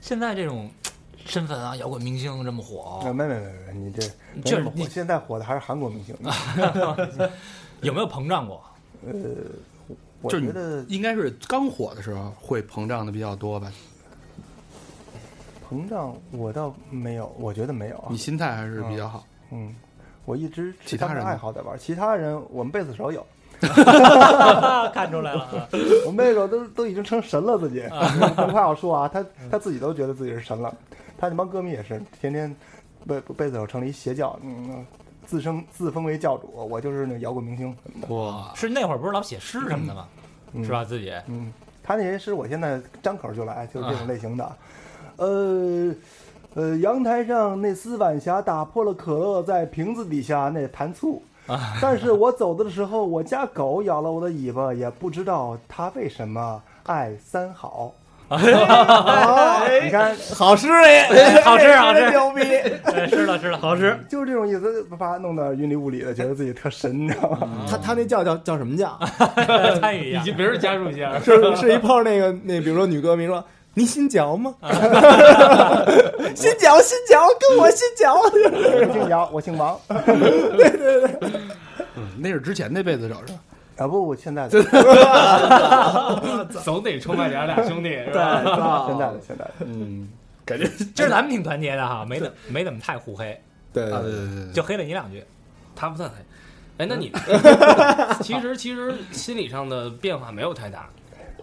[0.01, 0.69] 现在这种
[1.25, 4.01] 身份啊，摇滚明星这么火啊，，没没没没，你这
[4.35, 6.15] 没就是现在火的还是韩国明星。
[7.81, 8.61] 有没有膨胀过？
[9.05, 9.13] 呃，
[10.21, 13.71] 我就觉得应该是刚火的时候会膨胀的比较多吧？
[15.69, 18.17] 膨胀我倒没有，我觉得没有啊你。
[18.17, 19.25] 心态还是比较好。
[19.51, 19.75] 嗯，
[20.25, 23.25] 我一直其他人爱好在玩，其他人我们贝斯手有
[24.93, 25.67] 看出来了，
[26.05, 27.81] 我们贝斯手都都已经成神了自己，
[28.35, 30.73] 不怕我说啊，他他自己都觉得自己是神了。
[31.23, 32.53] 他那帮歌迷也是天天
[33.07, 34.85] 被被子手成立一邪教，嗯，
[35.25, 40.05] 自称自封为教主，我就是那摇滚明星什么的，哇，是那会儿不是老写诗什么的吗？
[40.51, 40.83] 嗯是吧？
[40.83, 44.55] 自己嗯，他那些诗我现在张口就来，就是这种类型的。
[45.15, 45.95] 呃
[46.55, 51.23] 呃，阳台上那丝晚霞打破了可乐在瓶子底下那弹醋。
[51.81, 57.93] 但是我走的时候，我家狗咬了我的尾巴，也不知道它为什么爱三好。
[58.39, 62.41] 你看，好诗哎，好吃好吃，牛逼！
[62.43, 63.97] 对是的，是的，好吃。
[64.09, 67.49] 就是这种意思，把它弄得云里雾里的，觉得自己特神，你知道吗？
[67.69, 68.97] 他他那叫叫叫什么叫？
[69.81, 73.43] 参与一下别人加入一下，是是一泡那个那，比如说女歌迷说。
[73.75, 74.53] 你姓嚼吗？
[76.35, 78.13] 姓嚼，姓嚼，跟我姓嚼。
[78.13, 78.29] 我
[78.93, 79.75] 姓姚，我姓王。
[79.87, 79.99] 嗯，
[82.19, 83.35] 那是之前那辈子手上，
[83.77, 84.63] 啊不，我现在的，
[86.63, 88.85] 总得出卖点俩兄弟，是吧？
[88.87, 89.51] 现在的，现在的。
[89.61, 90.07] 嗯，
[90.45, 93.39] 感觉今儿咱们挺团结的哈，没怎没怎么太互黑，
[93.73, 94.45] 对啊，对对对。
[94.45, 95.23] 对，就黑了你两句。
[95.75, 96.15] 他不算黑。
[96.77, 97.11] 哎，那你
[98.21, 100.89] 其实其实心理上的变化没有太大，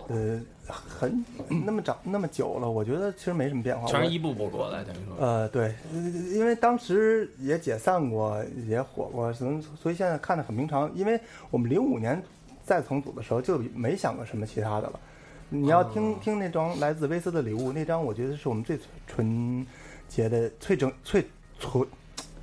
[0.09, 0.41] 呃，
[0.71, 1.25] 很
[1.64, 3.87] 那么长那么久了，我觉得其实没什么变化。
[3.87, 5.16] 我全是一步步过来，等于说。
[5.18, 6.01] 呃，对，呃
[6.33, 10.91] 因为当时也解散过，也火过，所以所以现在看的很平常。
[10.95, 12.23] 因为我们零五年
[12.64, 15.01] 再重组的时候就没想过什么其他的了。
[15.49, 19.66] 你要听、听那张来自威斯的礼物，那张我觉得是我们最纯
[20.09, 21.87] 洁的、最整、最纯。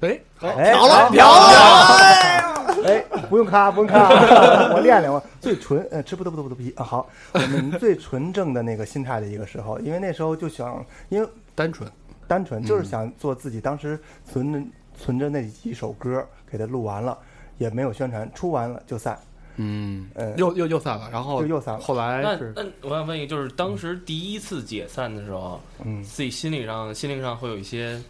[0.02, 2.47] 哎，哎，漂了，好漂了！
[2.86, 4.10] 哎，不用咔，不用咔，
[4.74, 5.22] 我练练，我。
[5.40, 6.84] 最纯，呃，吃不得不得不得皮啊。
[6.84, 11.90] 好，我们最纯正的那个心态的一个时候，因为那时候就想，因为单纯，
[12.28, 14.00] 单纯就是想做自己当时
[14.30, 14.62] 存着
[14.98, 17.18] 存着那几首歌，给它录完了，
[17.58, 19.18] 也没有宣传，出完了就散，
[19.56, 20.10] 嗯。
[20.16, 21.80] 嗯，又又又散了，然后就又散了。
[21.80, 28.02] 后来那是那我想问一个，就是当时第一次解散的时候，嗯，自己心理上心灵上会有一些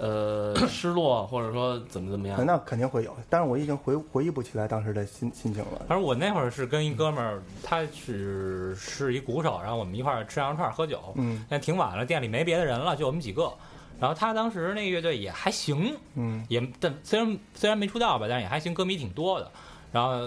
[0.00, 2.44] 呃 失落，或者说怎么怎么样？
[2.46, 5.78] 那肯定会有，但是我已经回回忆不起来当时的心心情了。
[5.86, 11.00] 反正我那会儿是跟一哥们儿，他是是一鼓手，然后我们一块儿吃羊肉串喝酒。
[11.16, 13.52] 嗯但挺晚了，店里没别的人了，就我们几个。
[14.00, 19.50] 然后他当时那个乐队也还行，嗯也但虽然虽然没出道吧，但是也还行，歌迷挺多的。
[19.92, 20.26] 然后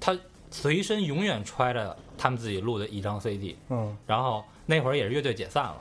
[0.00, 0.16] 他
[0.50, 5.76] 随身永远揣着他们自己录的一张 CD，嗯然后那会儿也是乐队解散了，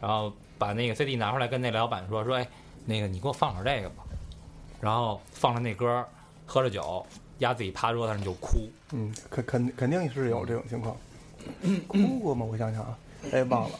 [0.00, 0.32] 然后
[0.64, 2.48] 把那个 CD 拿出来跟那老板说说，哎，
[2.86, 4.02] 那个你给我放会儿这个吧。
[4.80, 6.02] 然后放了那歌，
[6.46, 7.04] 喝着酒，
[7.40, 8.70] 压自己趴桌子上就哭。
[8.92, 10.96] 嗯，肯肯肯定是有这种情况。
[11.86, 12.46] 哭过吗？
[12.46, 12.98] 我想想啊，
[13.30, 13.78] 哎，忘了，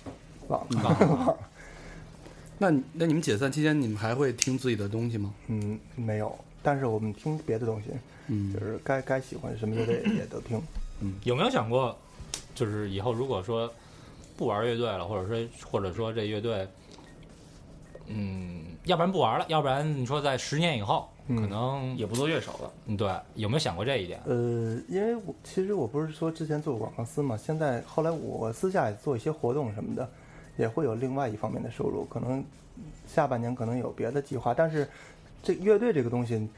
[0.48, 1.38] 忘了，忘了。
[2.58, 5.32] 那那你们解散期间，你们还会听自己的东西吗？
[5.46, 7.92] 嗯，没有，但是我们听别的东西，
[8.26, 10.60] 嗯就是该该喜欢什么乐队也都听。
[11.00, 11.96] 嗯有没有想过，
[12.54, 13.72] 就是以后如果说
[14.36, 16.66] 不玩乐队了，或者说或者说这乐队，
[18.06, 24.20] 嗯，要不然不玩了，要不然你说在十年以后，嗯可能也不做乐手了，嗯对，有没有想过这一点？
[24.26, 30.08] 呃，因为我其实我不是说之前做过广告司嘛，现在后来我私下也做一些活动什么的，
[30.56, 32.44] 也会有另外一方面的收入，可能
[33.06, 34.86] 下半年可能有别的计划，但是
[35.42, 36.48] 这乐队这个东西，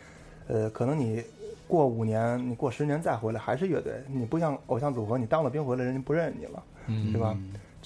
[0.48, 1.22] 呃，可能你
[1.68, 7.36] 过五年，你过十年再回来还是乐队，你不像偶像组合，你当了兵回来人家不认你了，嗯对吧？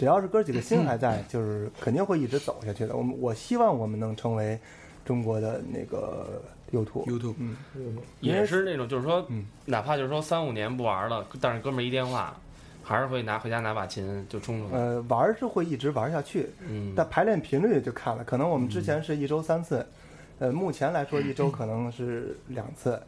[0.01, 2.97] 只要是哥几个心还在，就是肯定会一直走下去的。
[2.97, 4.59] 我们我希望我们能成为
[5.05, 6.41] 中国的那个
[6.73, 7.05] YouTube。
[7.05, 7.55] YouTube 嗯，
[8.21, 12.35] 因为也是那种就是说嗯，哪怕就是说三五年不玩了，但是哥们儿一电话，
[12.83, 14.81] 还是会拿回家拿把琴就冲出来。
[14.81, 19.87] 呃，玩是会一直玩下去，嗯，但排练频率就看了，可能我们之前是一周三次，
[20.39, 22.99] 呃，目前来说一周 可能是两次，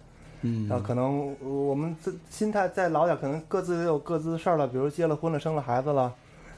[0.43, 0.69] 嗯。
[0.69, 6.13] 然后可能呃我们这心态再老点，可能各自都有各自的事儿了，比如结了婚了，生了孩子了，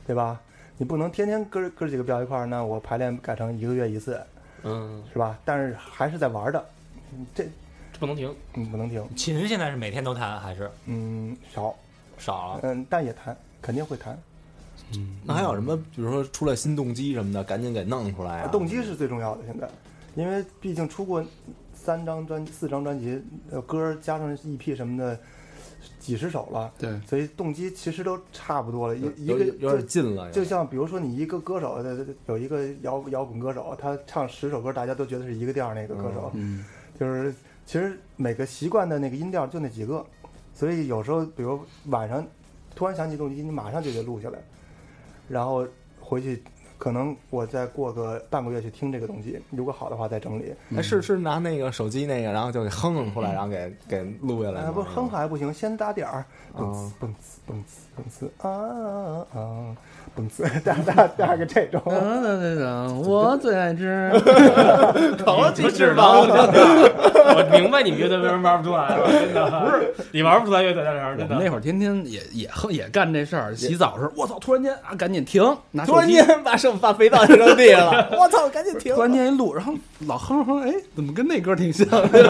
[0.07, 0.40] 对吧？
[0.76, 4.20] 你不能天天哥哥几个飙一块儿，那我排练改成一个月一次，
[4.64, 5.38] 嗯，是吧？
[5.44, 6.64] 但是还是在玩儿的，
[7.12, 7.44] 嗯这
[7.92, 8.34] 这不能停。
[8.55, 11.74] 嗯不能停，琴现在是每天都弹还是嗯少，
[12.18, 12.61] 少了？
[12.64, 14.18] 嗯但也弹，肯定会弹。
[14.96, 15.76] 嗯那还有什么？
[15.76, 18.48] 比如说出来新动机什么的，赶紧给弄出来啊！
[18.48, 19.68] 动机是最重要的，现在，
[20.16, 21.24] 因为毕竟出过
[21.72, 25.18] 三张专、四张专辑，呃，歌儿加上 EP 什么的，
[26.05, 28.94] 几十首了，对，所以动机其实都差不多了。
[28.94, 36.62] 一一个有有点就近了，就像比如说你一个歌手，呃有一个摇摇滚歌手，他唱十首歌，大家都觉得是一个调儿那个歌手，嗯。
[37.00, 37.34] 就是
[37.66, 40.05] 其实每个习惯的那个音调就那几个，
[40.55, 42.24] 所以有时候比如晚上
[42.76, 44.38] 突然想起动机，你马上就得录下来，
[45.26, 45.66] 然后
[45.98, 46.42] 回去
[46.78, 50.52] 可能我再过个半个月去听这个东西，如果好的话再整理。
[50.76, 56.24] 哎，是是拿那个手机那个，然后就给哼哼出来，然后给给录下来不哼还不行，先打点儿，
[56.56, 59.76] 蹦哦呲蹦呲蹦呲蹦呲啊啊，
[60.14, 61.80] 蹦呲 打打打个这种。
[63.06, 64.10] 我最爱吃，
[65.24, 71.34] 好几只狼，我明白你们乐队为什么玩不出来了，真的不是你玩不出来乐队在这儿，我真的。
[71.34, 78.94] 们那会儿天天也也哼也干这事儿，洗澡时候，我操，突然间啊，赶紧停，拿突然手机，间把手把肥皂就扔地上了， 我操，赶紧停！
[78.94, 79.74] 突然间一录，然后
[80.06, 81.86] 老哼哼，哎，怎么跟那歌挺像？
[82.08, 82.22] 对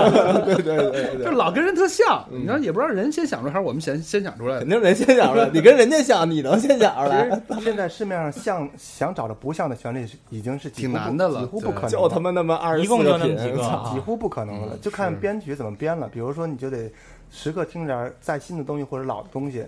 [0.57, 4.61] 对对对就老跟人特像，你知道也不知道人先想出来还是我们先先想出来的。
[4.61, 7.31] 肯定人先想出来，你跟人家像，你能先想出来？
[7.49, 16.09] 其实现在市面上像想找着不像的旋律已经是挺难的了几乎不可能，就他妈那么二十一四个品共就那么，几个啊几乎不可能了，就看编曲怎么编了。
[16.09, 16.91] 比如说，你就得
[17.31, 19.65] 时刻听点儿再新的东西或者老的东西，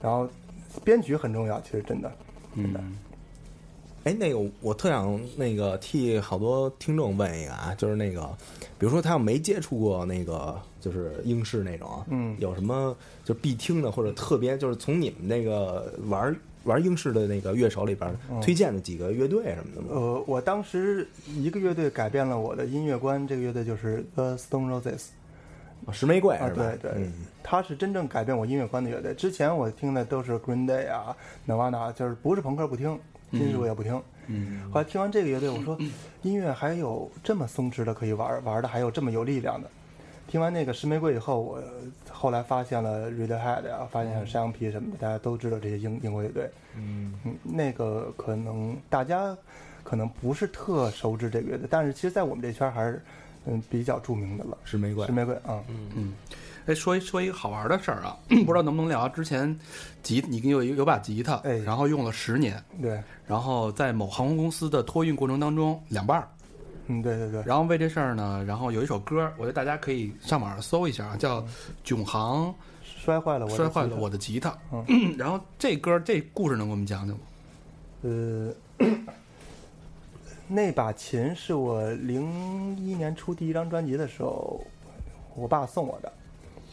[0.00, 0.28] 然后
[0.84, 2.10] 编曲很重要，其实真的。
[2.54, 2.74] 嗯，
[4.04, 8.22] 哎，那个我特想那个替好多听众问一个啊，就是那个，
[8.78, 16.34] 比如说他要没接触过那个就是英式那种啊，嗯有什么就必听的或者特别就是从你们那个玩
[16.64, 19.88] 玩英式的那个乐手里边推荐的几个乐队什么的吗？
[19.90, 25.06] 呃，我当时一个乐队改变了我的音乐观，这个乐队就是 The Stone Roses。
[25.84, 26.62] 啊石玫瑰啊，是吧？
[26.80, 29.12] 对对，嗯它是真正改变我音乐观的乐队。
[29.14, 32.96] 之前我听的都是 Green Day 啊、Nirvana，就是不是朋克不听，
[33.32, 34.00] 金属也不听。
[34.28, 35.76] 嗯，后来听完这个乐队，我说
[36.22, 39.68] 音乐还有这么松弛的可以玩，玩的还有这么有力量的。
[40.28, 41.62] 听完那个石玫瑰以后，我
[42.08, 46.48] 后来发现了 Radiohead 啊，发现了山羊皮什么的，大家都知道这些英英国乐队。
[46.76, 49.36] 嗯嗯，那个可能大家
[49.82, 53.02] 可能不是特熟知这个乐队，但是其实在我们这圈儿还是
[53.44, 54.56] 嗯比较著名的了。
[54.64, 56.12] 石玫瑰石玫瑰啊，嗯嗯，
[56.66, 59.08] 哎，说一说一个好玩的事儿啊， 不知道能不能聊。
[59.08, 59.58] 之前
[60.02, 66.28] 吉你有有把吉他，哎然后用了十年，对，然后在某航空公司的托运过程当中两半儿，
[66.86, 71.40] 嗯，对对对，然后为这事儿呢，然后有一首歌，我觉得大家可以上网上搜一下啊，叫
[71.84, 72.54] 《囧航
[72.84, 74.50] 摔坏了我的摔坏了吉他我的吉他》。
[74.86, 77.22] 嗯然后这歌这故事能给我们讲讲吗？
[78.02, 78.52] 呃，
[80.48, 84.60] 那把琴是我零一年出第一张专辑的时候，
[85.34, 86.12] 我爸送我的，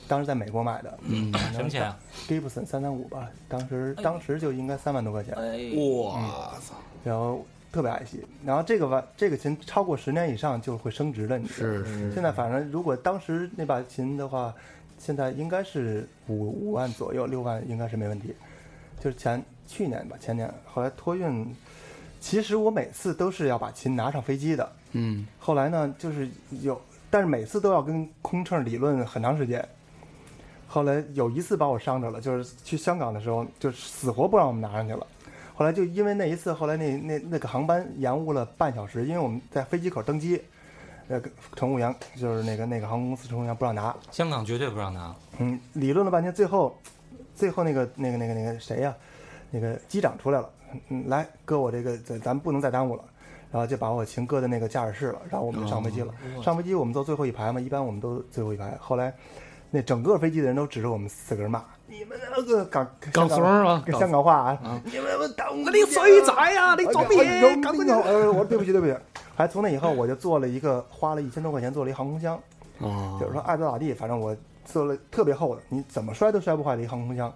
[0.10, 1.96] 当时在美国买的，嗯，什么钱啊
[2.28, 8.26] ？？Gibson 三三五吧，当时当时就应该三万多块钱，哇操，然后特别爱惜。
[8.44, 14.52] 然后这个玩这个琴超过十年以上就会升值的，你知道吗是是，现在反正如果当时那把琴的话，
[14.98, 18.34] 现在应该是五五万左右，六万应该是没问题。
[19.00, 21.56] 就是前去年吧，前年后来托运，
[22.20, 24.70] 其实我每次都是要把琴拿上飞机的。
[24.92, 26.28] 嗯后来呢，就是
[26.62, 26.82] 有，
[27.12, 29.64] 但是每次都要跟空乘理论很长时间。
[30.72, 35.06] 后来有一次把我伤着了，就是去香港的时候，就死活不让我们拿上去了。
[35.56, 40.40] 后来就因为那一次，后来那那那个航班延误了半小时，因为我们在飞机口登机，
[41.08, 45.14] 那个乘务员就是那个那个航空公司乘务员不让拿，香港绝对不让拿。
[45.40, 46.78] 嗯，理论了半天，最后，
[47.36, 48.96] 最后那个那个那个那个谁呀、
[49.50, 50.50] 那个机长出来了，
[50.90, 53.04] 嗯，来搁我这个，咱咱不能再耽误了，
[53.52, 56.14] 然后就把我琴搁在那个驾驶室了，然后我们就上飞机了。
[56.44, 58.78] 上飞机我们坐最后一排嘛，一般我们都最后一排。
[58.80, 59.14] 后来，
[59.72, 66.76] 那整个飞机的人都指着我们四个人骂：“你们那个港港怂儿啊跟香港话啊，啊你们耽误那你衰仔呀？
[66.76, 67.22] 你做咩？
[67.22, 68.96] 哎赶快呦呃，我说对不起对不起。
[69.36, 72.40] 还从那以后，我就做了一个花了一千多块钱做了一航空箱。
[72.80, 77.32] 哦就是说爱咋咋地，反正我做了特别厚的，你怎么摔都摔不坏的一航空箱。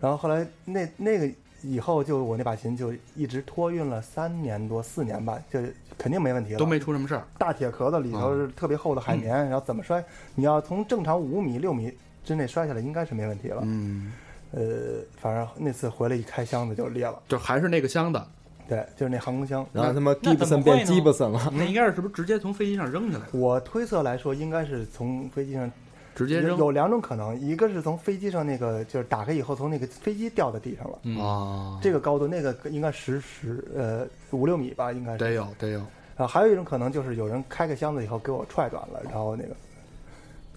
[0.00, 1.28] 然后后来那那个
[1.62, 5.60] 以后就我那把琴就一直托运了三年多四年吧，就
[5.96, 6.58] 肯定没问题了。
[6.58, 7.24] 都没出什么事儿。
[7.38, 10.04] 大铁壳子里头是特别厚的海绵，然后怎么摔，
[10.34, 11.92] 你要从正常五米六米
[12.24, 13.62] 之内摔下来，应该是没问题了。
[13.64, 14.12] 嗯，
[14.50, 18.20] 呃，反正那次回来一开箱子就裂了，就还是那个箱子，
[18.68, 19.64] 对，就是那航空箱。
[19.72, 23.38] 然后他妈吉布森变会呢 Gibson 了，那应该是是不是直接从飞机上扔下来的？
[23.38, 25.70] 我推测来说，应该是从飞机上
[26.14, 35.18] 直接扔有两种可能，一个是从飞机上那个就是打开以后从那个飞机掉到地上了，嗯啊，这个高度那个应该十十呃五六米吧，应该是。
[35.18, 35.80] 得有得有，
[36.16, 39.56] 啊还有一种可能就是有人开个箱子以后给我踹断了，然后那个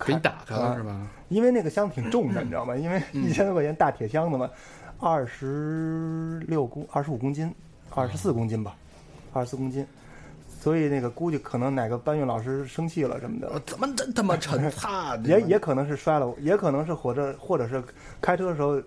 [0.06, 1.08] 给你打开了啊是吧？
[1.30, 2.76] 因为那个箱挺重的，你知道吗？
[2.76, 4.50] 因为嗯一千多块钱大铁箱子嘛，
[5.00, 7.54] 二十六公二十五公斤，
[7.92, 8.76] 二十四公斤吧，
[9.32, 9.86] 二十四公斤。
[10.66, 14.60] 所以那个估计可能哪个搬运老师生气了什么的，我怎么真他妈沉？
[14.76, 15.16] 他！
[15.24, 17.84] 也也可能是摔了，也可能是火车或者是
[18.20, 18.82] 开车的时候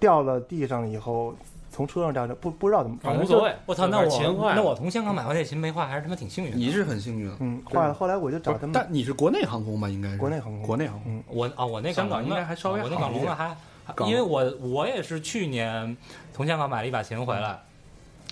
[0.00, 1.34] 掉了地上以后
[1.70, 3.54] 从车上掉下，不不知道怎么，反正无所谓。
[3.66, 6.56] 我操，那我那我从香港买回来琴没坏，还是他妈挺幸运的。
[6.56, 7.92] 你是很幸运，嗯坏了。
[7.92, 9.90] 后来我就找他们，但你是国内航空吧？
[9.90, 11.12] 应该是国内航空国内航空。
[11.16, 15.94] 嗯，我啊，我那香港应该还稍微我那好一点港龙的还，因为我我也是去年
[16.32, 17.58] 从香港买了一把琴回来，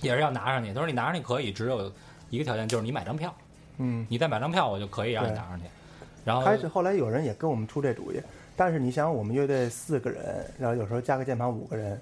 [0.01, 0.73] 也是要拿上去。
[0.73, 1.93] 他说你拿上去可以，只有
[2.33, 3.33] 一个条件，就是你买张票，
[3.77, 5.67] 嗯，你再买张票，我就可以让你对拿上去。
[6.25, 8.19] 然后开始后来有人也跟我们出这主意，
[8.57, 12.01] 但是你想，我们乐队四个人，然后有时候加个键盘五个人，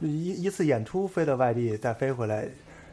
[0.00, 2.46] 一一次演出飞到外地再飞回来，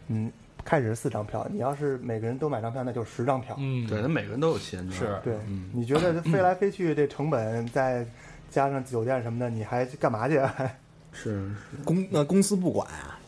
[0.08, 0.32] 嗯，
[0.66, 3.56] 开始是四张票，你要是每个人都买张票，那就是十张票。
[3.60, 8.04] 嗯，对，他每个人都有钱，是对，嗯你觉得 飞来飞去这成本，再
[8.50, 10.42] 加上酒店什么的，你还干嘛去？
[11.14, 11.52] 是
[11.84, 13.20] 公那公司不管啊，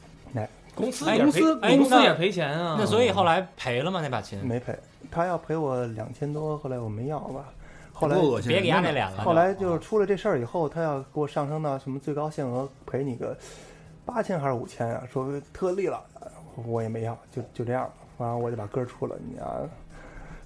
[0.76, 2.76] 公司哎也赔公司公司也赔钱啊。
[2.78, 4.02] 那所以后来赔了吗？
[4.02, 4.40] 那把琴？
[4.46, 4.78] 没赔，
[5.12, 7.46] 他要赔我两千多，后来我没要吧。
[7.92, 9.24] 后来别给压那脸了。
[9.24, 13.38] 后来就是出了这事儿以后，他要给我上升到什么最高限额赔你个
[14.04, 15.04] 八千还是五千啊？
[15.12, 16.02] 说特例了，
[16.66, 17.92] 我也没要，就就这样了。
[18.18, 19.62] 完了我就把歌出了，你啊，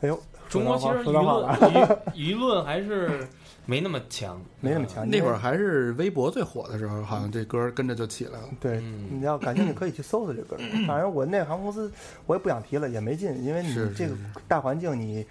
[0.01, 0.19] 哎呦，
[0.49, 1.45] 中国其实舆论
[2.13, 3.27] 舆舆论还是
[3.67, 5.07] 没那么强，没那么强。
[5.07, 8.49] 那会儿还是微博最火的时候，好像这歌跟着就起来了。
[8.59, 10.57] 对，嗯你要感兴趣可以去搜搜这歌。
[10.87, 11.91] 反正我那航空公司
[12.25, 14.15] 我也不想提了，也没劲，因为你这个
[14.47, 15.25] 大环境你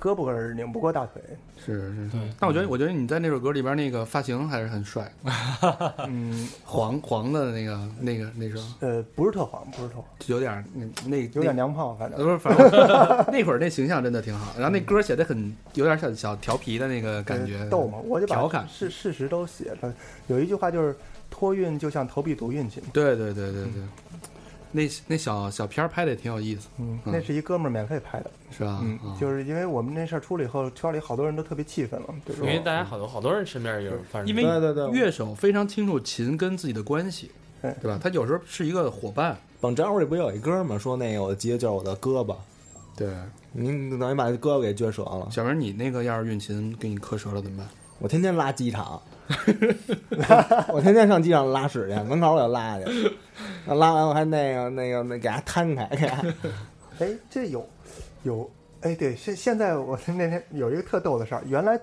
[0.00, 1.22] 胳膊根儿拧不过大腿。
[1.56, 5.12] 是是对，但我觉得，我觉得你在那首歌里边那个发型还是很帅，
[6.06, 12.18] 嗯，黄黄的那个那个那时候呃，不是特黄，不是特黄，有点儿那那有点娘炮，反正。
[12.18, 12.70] 呃不是，反正
[13.32, 14.54] 那会儿那形象真的挺好。
[14.56, 19.92] 然后那歌写的很有点小小调皮的那个感觉，呃逗嘛，我就把调侃事事实都写了。
[20.28, 20.96] 有一句话就是
[21.28, 22.86] 托运就像投币赌运气嘛。
[22.92, 23.82] 对对对对对，
[24.70, 28.30] 那那小小片儿拍的也挺有意思，嗯，嗯那是一哥们儿免费拍的。
[28.50, 28.80] 是吧？
[28.82, 32.42] 嗯，啊就是因为我们那事儿出了以后，圈里好多人都特别气愤了，对吧？
[32.42, 37.98] 因为大家好多好多人身边有发生，因为对对对，乐手非常清楚琴跟自己的关系，对对吧？
[38.02, 40.78] 他有时候是一个伙伴，绑招里不有一歌吗？
[40.78, 42.36] 说那个我吉他就是我的胳膊，
[42.96, 43.08] 对。
[43.52, 45.26] 您等于把这胳膊给撅折了。
[45.30, 47.66] 小明，你那个要是运琴给你磕折了怎么办？
[47.98, 49.00] 我天天拉机场，
[50.72, 53.12] 我天天上机场拉屎去，门口我就拉去，
[53.66, 56.22] 拉完我还那个那个那给它摊开，给它
[56.98, 57.68] 哎，这有
[58.22, 58.50] 有
[58.80, 61.78] 哎，对，现现在我那天有一个特逗的事儿，原来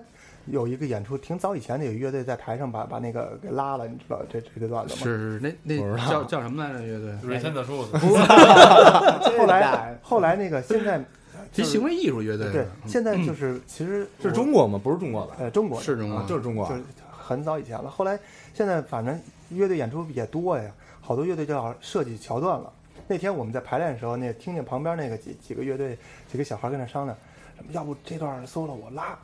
[0.46, 5.00] 有一个演出，挺早以前的有一乐队在台上把把那个给拉了，你知道这这个段子吗？
[5.02, 6.80] 是那那叫叫什么来着？
[6.80, 7.12] 乐队？
[7.22, 7.96] 瑞森的树子，
[9.38, 11.06] 后来后来那个现在就是
[11.52, 14.80] 其实行为艺术乐队对现在就是其实是中国吗？
[14.82, 15.36] 不是中国吧？
[15.38, 16.82] 呃中国是中国啊就是中国就是
[17.26, 17.90] 很早以前了。
[17.90, 18.18] 后来
[18.54, 19.20] 现在反正
[19.50, 20.70] 乐队演出也多呀，
[21.00, 22.72] 好多乐队就要设计桥段了。
[23.08, 25.98] 那天我们在排练的时候，那听见旁边那个几几个乐队
[26.30, 27.18] 几个小孩跟那商量，
[27.56, 29.18] 什么要不这段 solo 我拉。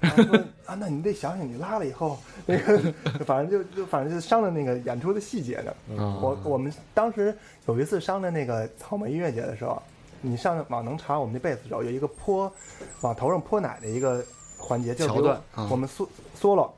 [0.00, 2.92] 然后说啊，那你得想想，你拉了以后，那个
[3.24, 5.72] 反正就就反正就商量那个演出的细节呢。
[6.00, 7.36] 啊我我们当时
[7.66, 9.82] 有一次商量那个草莓音乐节的时候，
[10.20, 12.52] 你上网能查我们那贝斯手有一个泼
[13.00, 14.24] 往头上泼奶的一个
[14.56, 16.08] 环节，就是比如桥段啊我们缩
[16.40, 16.70] solo，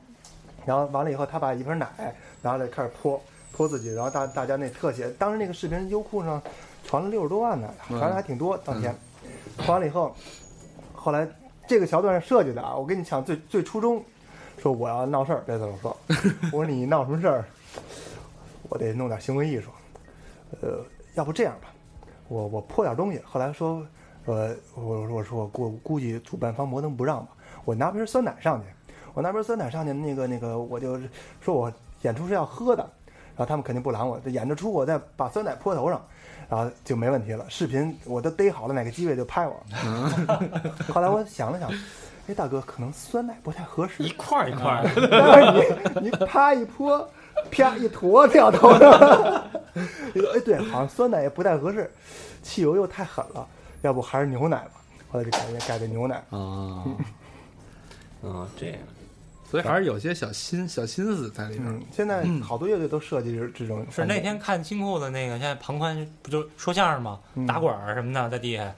[0.65, 1.87] 然后完了以后他把一瓶奶，
[2.41, 6.41] 然后再开始泼泼自己，然后大大家那特写，当时那个视频优酷上
[6.83, 8.57] 传了六十多万呢，传的还挺多。
[8.59, 8.95] 当天
[9.57, 10.15] 传完了以后，
[10.93, 11.27] 后来
[11.67, 14.03] 这个桥段是设计的啊，我跟你讲最最初衷，
[14.57, 15.97] 说我要闹事儿，贝斯手说，
[16.51, 17.45] 我说你闹什么事儿？
[18.69, 19.69] 我得弄点行为艺术，
[20.61, 20.79] 呃，
[21.15, 21.67] 要不这样吧，
[22.29, 23.19] 我我泼点东西。
[23.25, 23.85] 后来说，
[24.25, 27.31] 呃，我我说我估估计主办方摩登不让吧，
[27.65, 28.67] 我拿瓶酸奶上去，
[29.13, 30.99] 我拿瓶酸奶上去，那个那个我就
[31.39, 32.83] 说我演出是要喝的，
[33.35, 36.01] 然后他们肯定不拦我，演着出我再把酸奶泼头上，
[36.49, 37.45] 然后就没问题了。
[37.49, 39.55] 视频我都逮好了哪个机位就拍我。
[40.93, 41.69] 后来我想了想，
[42.27, 47.07] 哎，大哥，可能酸奶不太合适一，块儿一块儿的， 但是你你啪一泼，
[47.49, 48.91] 啪一坨掉头上，
[49.75, 51.91] 哎，对，好像酸奶也不太合适，
[52.41, 53.47] 汽油又太狠了，
[53.81, 54.71] 要不还是牛奶吧。
[55.11, 56.15] 后来就改改的牛奶。
[56.29, 56.85] 啊，
[58.23, 58.77] 啊，这样，
[59.51, 63.85] 所以还是有些小心小心思在里面嗯。，现在好多乐队都设计这这种。
[63.91, 67.19] 是那天看金库的那个，现在庞宽不就说相声吗？
[67.35, 68.73] 嗯打滚儿什么的，在地下，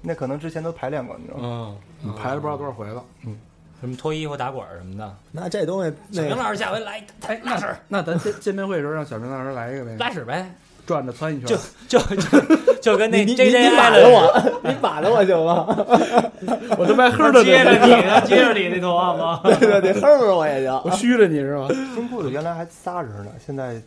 [0.00, 1.76] 那可能之前都排练过，你知道吗？
[2.02, 3.04] 嗯，排了不知道多少回了。
[3.26, 3.38] 嗯
[3.80, 5.16] 什么脱衣服打滚儿什么的。
[5.32, 10.54] 那这东西小明老师下回来来拉屎，那咱见见面会的时候让小明老师来一个呗，拉屎呗，
[10.86, 11.56] 转着窜一圈就。
[11.88, 12.40] 就就
[12.80, 15.66] 就跟那你你 J 你着我，你把着我行吗？
[16.78, 19.40] 我他妈哼着接着你的，接着你那头发吗？
[19.44, 20.82] 对 对对，哼着我也行。
[20.84, 21.68] 我虚着你是吗？
[21.94, 23.80] 新裤子原来还仨人呢，现在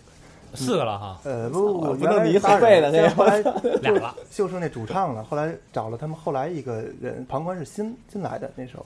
[0.54, 3.40] 四个了哈，呃不不，不原来能离仨人后背的那个现在后来
[3.82, 4.16] 俩了。
[4.30, 8.86] 就剩那主唱了，后来找了他们后来一个人，旁观是新新来的那时候，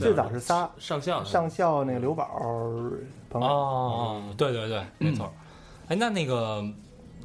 [0.00, 2.28] 最早是仨，上校上校那个刘宝，
[3.32, 5.32] 哦，对对对，没错。
[5.88, 6.62] 哎，那那个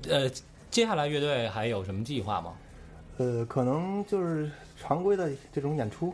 [0.09, 0.29] 呃，
[0.69, 2.53] 接下来乐队还有什么计划吗？
[3.17, 4.49] 呃，可能就是
[4.79, 6.13] 常规的这种演出，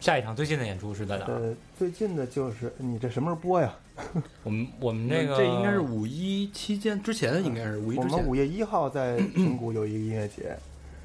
[0.00, 1.34] 下一场最近的演出是在哪儿？
[1.34, 3.74] 呃，最近的就是你这什么时候播呀？
[4.42, 8.34] 我们我们这个这应该是五一期间之前，应该是五一之前我们五。
[8.34, 10.56] 月一号在平谷有一个音乐节，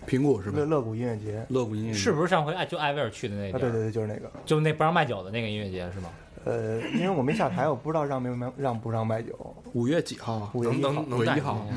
[0.05, 0.65] 平谷是吧乐？
[0.65, 1.45] 乐谷音乐节。
[1.49, 4.31] 乐谷音乐节是不是上回艾就艾薇儿去的那啊，对对对，就是那个。
[4.45, 6.09] 就那不让卖酒的那个音乐节是吗？
[6.47, 9.33] 呃，因为我没下台，我不知道让没让让不让卖酒。
[9.73, 10.51] 五月几号啊？
[10.53, 11.67] 五月一号， 五月一号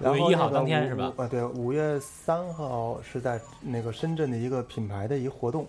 [0.00, 5.66] 然后五月一号当天是吧五啊，对，五月三号是在那个深圳的一个品牌的一个活动。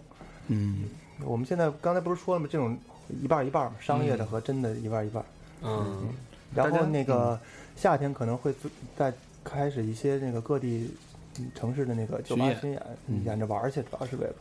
[0.47, 0.85] 嗯，
[1.25, 2.47] 我们现在刚才不是说了吗？
[2.49, 2.77] 这种
[3.21, 5.25] 一半儿一半商业的和真的一半儿一半儿。
[5.63, 6.07] 嗯，
[6.55, 7.37] 然后那个
[7.75, 9.13] 夏天可能会做再
[9.43, 10.89] 开始一些那个各地
[11.37, 14.33] 嗯城市的那个酒吧巡演演，嗯演着玩儿去，主要是为了，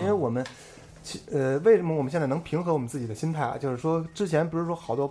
[0.00, 0.46] 因为我们
[1.04, 3.56] 其呃为什么我们现在能平和我们自己的心态啊？
[3.56, 5.08] 就是说之前不是说好多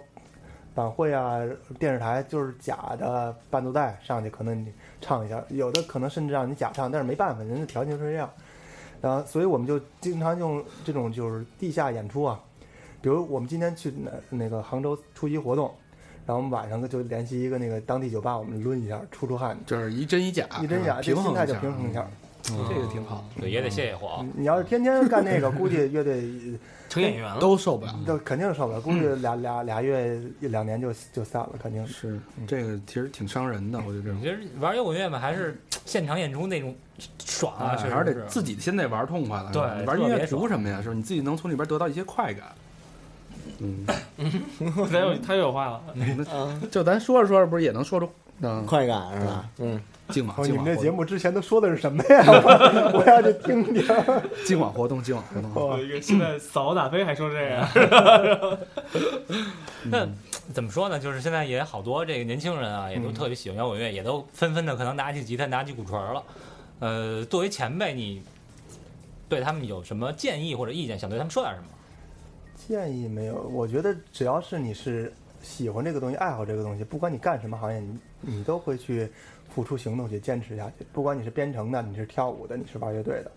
[0.76, 1.40] 晚会啊、
[1.78, 8.28] 电视台就是假的伴奏带上去，可能你唱一下，有的可能甚至让你假唱，但是没办法，人家条件就是这样。
[9.00, 12.40] 然后，所以我们就经常用这种就是地下演出啊，
[13.02, 15.72] 比如我们今天去那那个杭州出席活动，
[16.26, 22.08] 然后我们晚上就联系一个那个当地酒吧，我们抡一下，出出汗，就是一真一假，一真假，平衡这心态就平衡一下。
[22.44, 24.20] 这个挺好，对，也得谢谢火。
[24.22, 26.24] 你你要是天天干那个，估计乐队
[26.90, 27.40] 成演员了。
[27.40, 27.96] 都受不了。
[28.06, 32.20] 都肯定受不了，估计俩俩俩月一两年就就散了，肯定是。
[32.46, 36.76] 这个其实挺伤人的，我觉得这种其实玩摇滚乐嘛，还是现场演出那种
[37.24, 39.50] 爽啊，确实还是是得自己先得玩痛快了。
[39.54, 40.82] 对玩音乐图什么呀？
[40.82, 40.94] 是吧？
[40.94, 42.44] 你自己能从里边得到一些快感。
[43.60, 43.86] 嗯，
[44.92, 45.82] 他有他有话了，
[46.70, 48.10] 就咱说着说着，不是也能说出
[48.42, 49.50] 嗯快感是吧？
[49.60, 49.80] 嗯，
[50.10, 52.24] 今晚哦，你们这节目之前都说的是什么呀？
[52.28, 53.84] 我我要去听听。
[54.46, 55.52] 今晚活动今晚活动。
[55.56, 58.60] 哦现在扫打飞还说这个，
[59.90, 60.08] 那
[60.54, 61.00] 怎么说呢？
[61.00, 66.24] 就是现在也好多这个年轻人啊，也都特别喜欢摇滚乐，也都纷纷的可能拿起吉他、拿起鼓槌儿了。
[66.80, 68.22] 呃，作为前辈，你
[69.30, 71.00] 对他们有什么建议或者意见？
[71.00, 71.68] 想对他们说点什么？
[72.68, 75.12] 建议没有，我觉得只要是你是
[75.44, 79.08] 喜欢这个东西、爱好这个东西，不管你干什么行业，你你都会去
[79.54, 80.86] 付出行动去坚持下去。
[80.92, 83.32] 不管你是编程的，你是跳舞的，你是玩乐队的，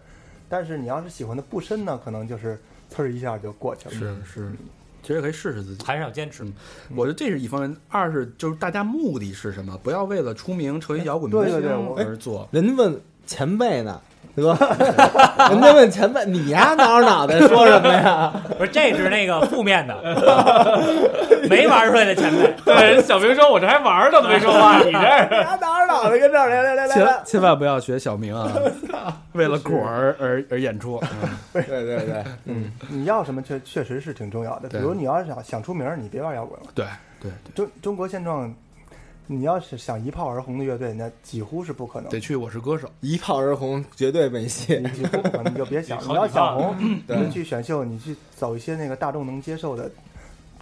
[0.49, 2.59] 但是你要是喜欢的不深呢，可能就是
[2.95, 3.95] 呲儿一下就过去了。
[3.95, 4.53] 是是，
[5.03, 5.85] 其实可以试试自己。
[5.85, 6.47] 还是要坚持。
[6.95, 9.77] 我觉得这是一方面，二是就是大家目的是什么？
[9.83, 12.49] 不要为了出名成为摇滚明对对对星我而做。
[12.53, 14.01] 人家问前辈呢，
[14.35, 14.57] 对吧？
[15.51, 18.33] 人家问前辈，你呀挠着脑袋说什么呀？
[18.59, 19.95] 不是，这是那个负面的，
[21.49, 22.55] 没玩出来的前辈。
[22.65, 28.51] 对，小明说：“我这还玩呢，都没说话，你这儿你还挠着脑袋跟这儿来来来来千万不要学小明啊，
[29.33, 31.01] 为了果儿而而演出。
[31.23, 34.69] 嗯对对对，嗯，你要什么确确实是挺重要的。
[34.69, 36.67] 比如你要是想想出名，你别玩摇滚了。
[36.75, 36.85] 对
[37.21, 38.53] 对对，中中国现状，
[39.27, 42.21] 你要是想一炮而红的乐队，那几乎是不可能得。
[42.21, 42.89] 去我是歌手。
[43.01, 44.79] 一炮而红绝对没戏。
[44.79, 45.99] 你几乎不可能，你就别想。
[46.09, 49.91] 你要想红，你就去选秀，你去走一些那个大众能接受的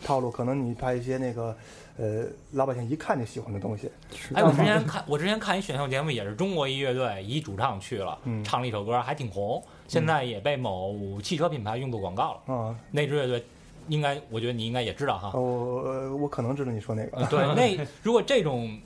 [0.03, 1.55] 套路，可能你拍一些那个
[1.99, 3.91] 呃老百姓一看就喜欢的东西。
[4.33, 9.63] 哎，我之前看， 我之前看一选秀节目，也是中国一乐队一主唱去了，嗯唱了一首歌，还挺红。
[9.87, 12.41] 现在也被某汽车品牌用作广告了。
[12.49, 13.45] 嗯，那支乐队，
[13.89, 15.39] 应该我觉得你应该也知道哈。
[15.39, 17.25] 我呃我可能知道你说那个。
[17.27, 18.79] 对，那如果这种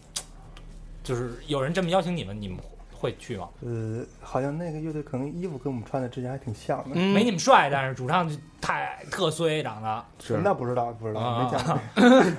[1.03, 2.59] 就是有人这么邀请你们，你们
[2.93, 3.49] 会去吗？
[3.63, 6.91] 呃，好像那个乐队可能衣服跟我们穿的之前还挺像的。
[6.95, 10.05] 嗯没你们帅，但是主唱就太特衰长得。
[10.21, 12.33] 是那不知道，不知道，啊没见过。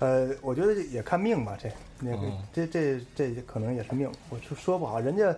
[0.00, 1.70] 呃，我觉得也看命吧，这
[2.00, 5.34] 那个嗯这这这可能也是命，我就说不好，人家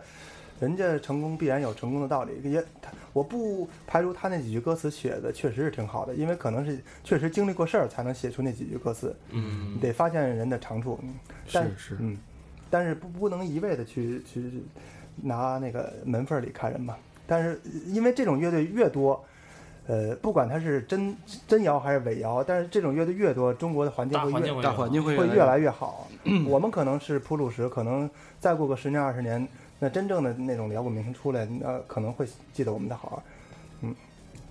[0.61, 11.15] 人家成功必然有成功的道理，也他我不排除他那几句歌词写的确实是挺好的，因为可能是确实经历过事儿才能写出那几句歌词，嗯你得发现人的长处，嗯
[11.53, 12.17] 但是是，嗯，
[12.71, 14.63] 但是不不能一味的去去
[15.17, 16.97] 拿那个门缝里看人嘛。
[17.27, 19.25] 但是因为这种乐队越多，
[19.89, 21.17] 呃，不管它是真
[21.49, 26.09] 真摇还是伪摇，但是这种乐队越多，中国的环境会越大环境会越来越好。
[26.49, 29.47] 我们可能是普鲁士，可能再过个十年二十年，
[29.79, 33.22] 那真正的那种摇滚明星出来，那可能会记得我们的好。
[33.83, 33.95] 嗯，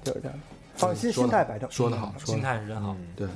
[0.03, 0.37] 就是这样。
[0.75, 1.69] 放心，心态摆正。
[1.71, 2.53] 说得好，说心得好。
[2.53, 2.95] 态是真好。
[3.15, 3.27] 对，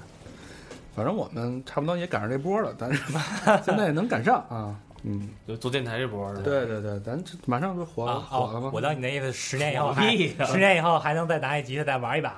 [0.95, 3.01] 反正我们差不多也赶上这波了，但是
[3.63, 4.79] 现在也能赶上啊。
[5.03, 8.67] 嗯，就做电台这波对对对，咱这马上就火了火了吗？
[8.67, 10.11] 哦，我当你那意思，十年以后还
[10.45, 12.35] 十年以后还能再拿一吉他再玩一把。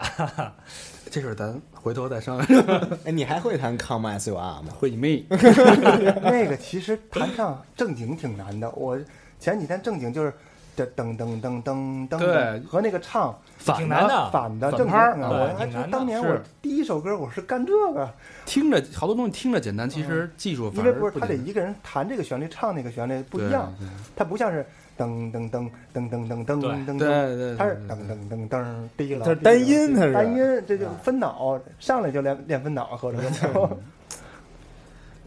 [1.09, 2.63] 这事儿咱回头再商量。
[3.03, 4.71] 哎，你还会弹 Come As You Are 吗？
[4.77, 5.25] 会你妹！
[5.29, 8.69] 那个其实弹唱正经挺难的。
[8.69, 8.95] 我
[9.41, 10.31] 前几天正经就是
[10.75, 12.59] 这噔噔噔噔噔，对。
[12.59, 18.07] 和那个唱反挺难的反的正反拍儿经啊，我还当年我第一首歌我是干这个，
[18.45, 23.73] 听着好多东西听着简单，其实技术因为不是他得一个人弹这个旋律，唱那个旋律不一样，
[24.15, 24.63] 他不像是
[24.95, 27.09] 噔噔噔噔噔噔噔噔噔对。
[27.09, 27.95] 噔，对，他是对。
[27.95, 33.79] 噔噔噔噔低了，它是单音它是单音，这就分脑，上来就练练分脑，合着就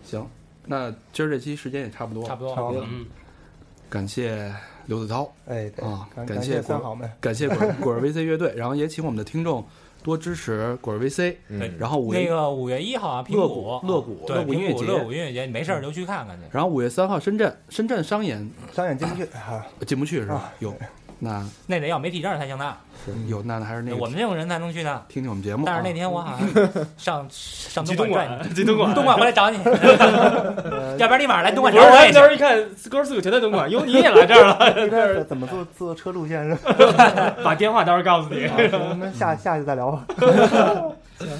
[0.04, 0.24] 行。
[0.66, 3.04] 那今儿这期时间也差不多，差不多差不多嗯，
[3.94, 4.52] 感谢
[4.86, 9.64] 刘子涛，哎，啊感感谢谢三好们，感谢果 果儿 VC 乐队，然后也请我们的听众
[10.02, 16.42] 多支持果儿 VC，哎然后五月，那个五月一号啊，平乐谷谷乐谷对乐谷音乐节乐谷音乐节，没事儿就去看看去。
[16.50, 20.34] 然后五月三号深圳深圳商演商演进不去啊，进不去是吧？
[20.34, 20.52] 啊？
[20.58, 20.74] 有，
[21.18, 22.74] 那那得要媒体证才行呢，
[23.04, 25.02] 是有那还是那个我们这种人才能去呢。
[25.08, 25.66] 听听我们节目啊。
[25.66, 26.48] 但是那天我好像
[26.96, 28.28] 上 上东莞
[28.66, 29.58] 东莞，东莞回来找你，
[30.98, 32.14] 要不然立马来东莞不是，找我也行。
[32.14, 36.56] 那时候一看哥四个全在东莞，哟，你也来这儿了，这边怎么坐坐车路线是？
[37.42, 38.46] 把电话到时候告诉你。
[38.72, 40.04] 我们下下去再聊吧。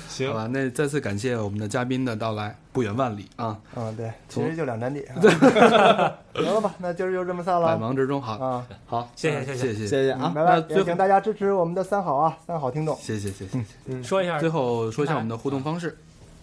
[0.08, 3.58] 行，好吧，那再次感谢我们的嘉宾的到来，不远万里啊。
[3.74, 5.04] 嗯，对，其实就两站地。
[5.20, 7.66] 得了吧，那今儿就这么散了。
[7.68, 10.62] 百忙之中，好啊，好，谢谢，谢谢，谢谢啊，拜拜。
[10.68, 12.96] 也请大家支持我们的三好啊，三好听众。
[12.96, 15.96] 谢谢，谢谢，说一下，最后说一下我们的互动方式。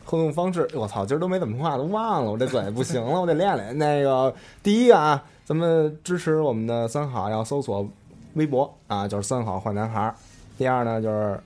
[0.03, 3.77] 互动方式，我操，今儿都没怎么话，都忘了，我这嘴不行了，我得练练。
[3.77, 7.87] 那个，第一个啊，咱们支持我们的三好，要搜索
[8.33, 10.13] 微博啊，就是三好坏男孩。
[10.57, 11.39] 第二呢，就是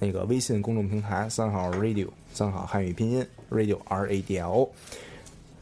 [0.00, 4.70] 那个微信公众平台三好 radio，三好汉语拼音 radio r a d l o。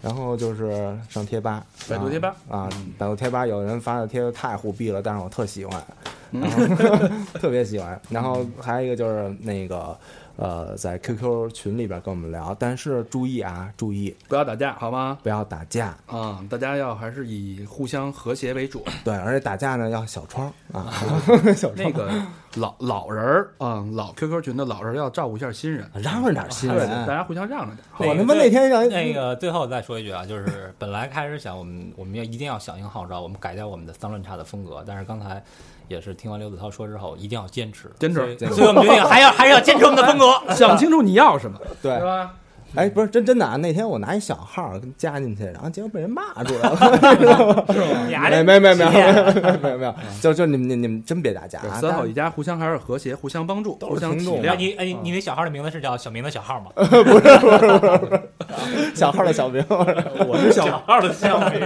[0.01, 5.83] 然后就是上贴吧，百度贴吧啊嗯，百度贴吧有人发的贴太虎逼了，但是我特喜欢，
[6.31, 7.09] 嗯然后
[7.41, 8.01] 特别喜欢。
[8.09, 9.99] 然后还有一个就是那个
[10.39, 15.19] 呃，在 QQ 群里边跟我们聊，但是注意啊，注意不要打架好吗？
[15.21, 18.85] 不要打架，啊，大家要还是以互相和谐为主。
[19.05, 20.95] 对，而且打架呢要小窗啊，
[21.57, 22.09] 小窗那个
[22.55, 27.17] 老老人儿啊，老 QQ 群的老人儿要照顾一下新人，让着点新，人大。
[27.17, 27.85] 家互相让着点。
[28.09, 35.43] 我他妈那天让那个最后再说一句啊，就是本来开始想我们我们要一定要响应号召，我们改掉我们的脏乱差的风格，但是刚才
[35.89, 40.55] 也是听完刘子涛说之后，一定要坚持，坚持所以坚持所以我们决定还要还是要坚持我们的风格。
[40.55, 42.35] 想清楚你要什么，对，吧？
[42.75, 43.57] 哎，不是真真的啊！
[43.57, 47.67] 那天我拿一小号加进去，然后结果被人骂出来了。
[47.73, 47.79] 是
[48.45, 51.81] 没没没没有没有没有没有，就就你们你们你们真别打架啊！
[51.81, 54.55] 三好一家互相还是和谐，互相帮助，互相体谅。
[54.57, 56.71] 你哎，你那小号的名字是叫小明的小号吗？
[56.77, 61.61] 不是小号的小明，我是小，号的小明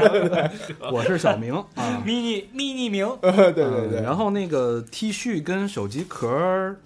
[0.93, 2.03] 我是小明啊。
[2.07, 6.77] ，mini mini 明，对对对，然后那个 T 恤跟手机壳儿，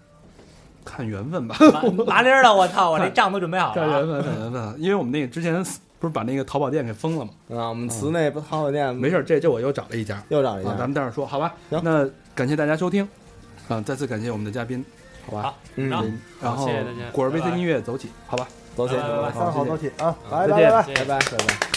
[0.87, 3.87] 看缘分吧， 麻麻利儿的，我操，我这账都准备好了啊。
[3.87, 4.75] 看缘分，看缘分。
[4.79, 5.53] 因为我们那个之前
[5.99, 7.31] 不是把那个淘宝店给封了吗？
[7.51, 11.53] 啊，我们祠内不淘宝店没事，这这我又找了一家又找了一家，咱们待会儿说，好吧？
[11.69, 13.07] 行那感谢大家收听，
[13.69, 14.85] 啊，再次感谢我们的嘉宾，
[15.27, 15.43] 好吧？
[15.43, 16.07] 好，嗯，然后
[16.41, 18.47] 然后谢谢果儿微拜拜信音乐走起，好吧？
[18.77, 20.95] 走起，拜拜拜拜三好走起啊，好再见拜拜拜拜。
[20.95, 21.76] 拜拜拜拜。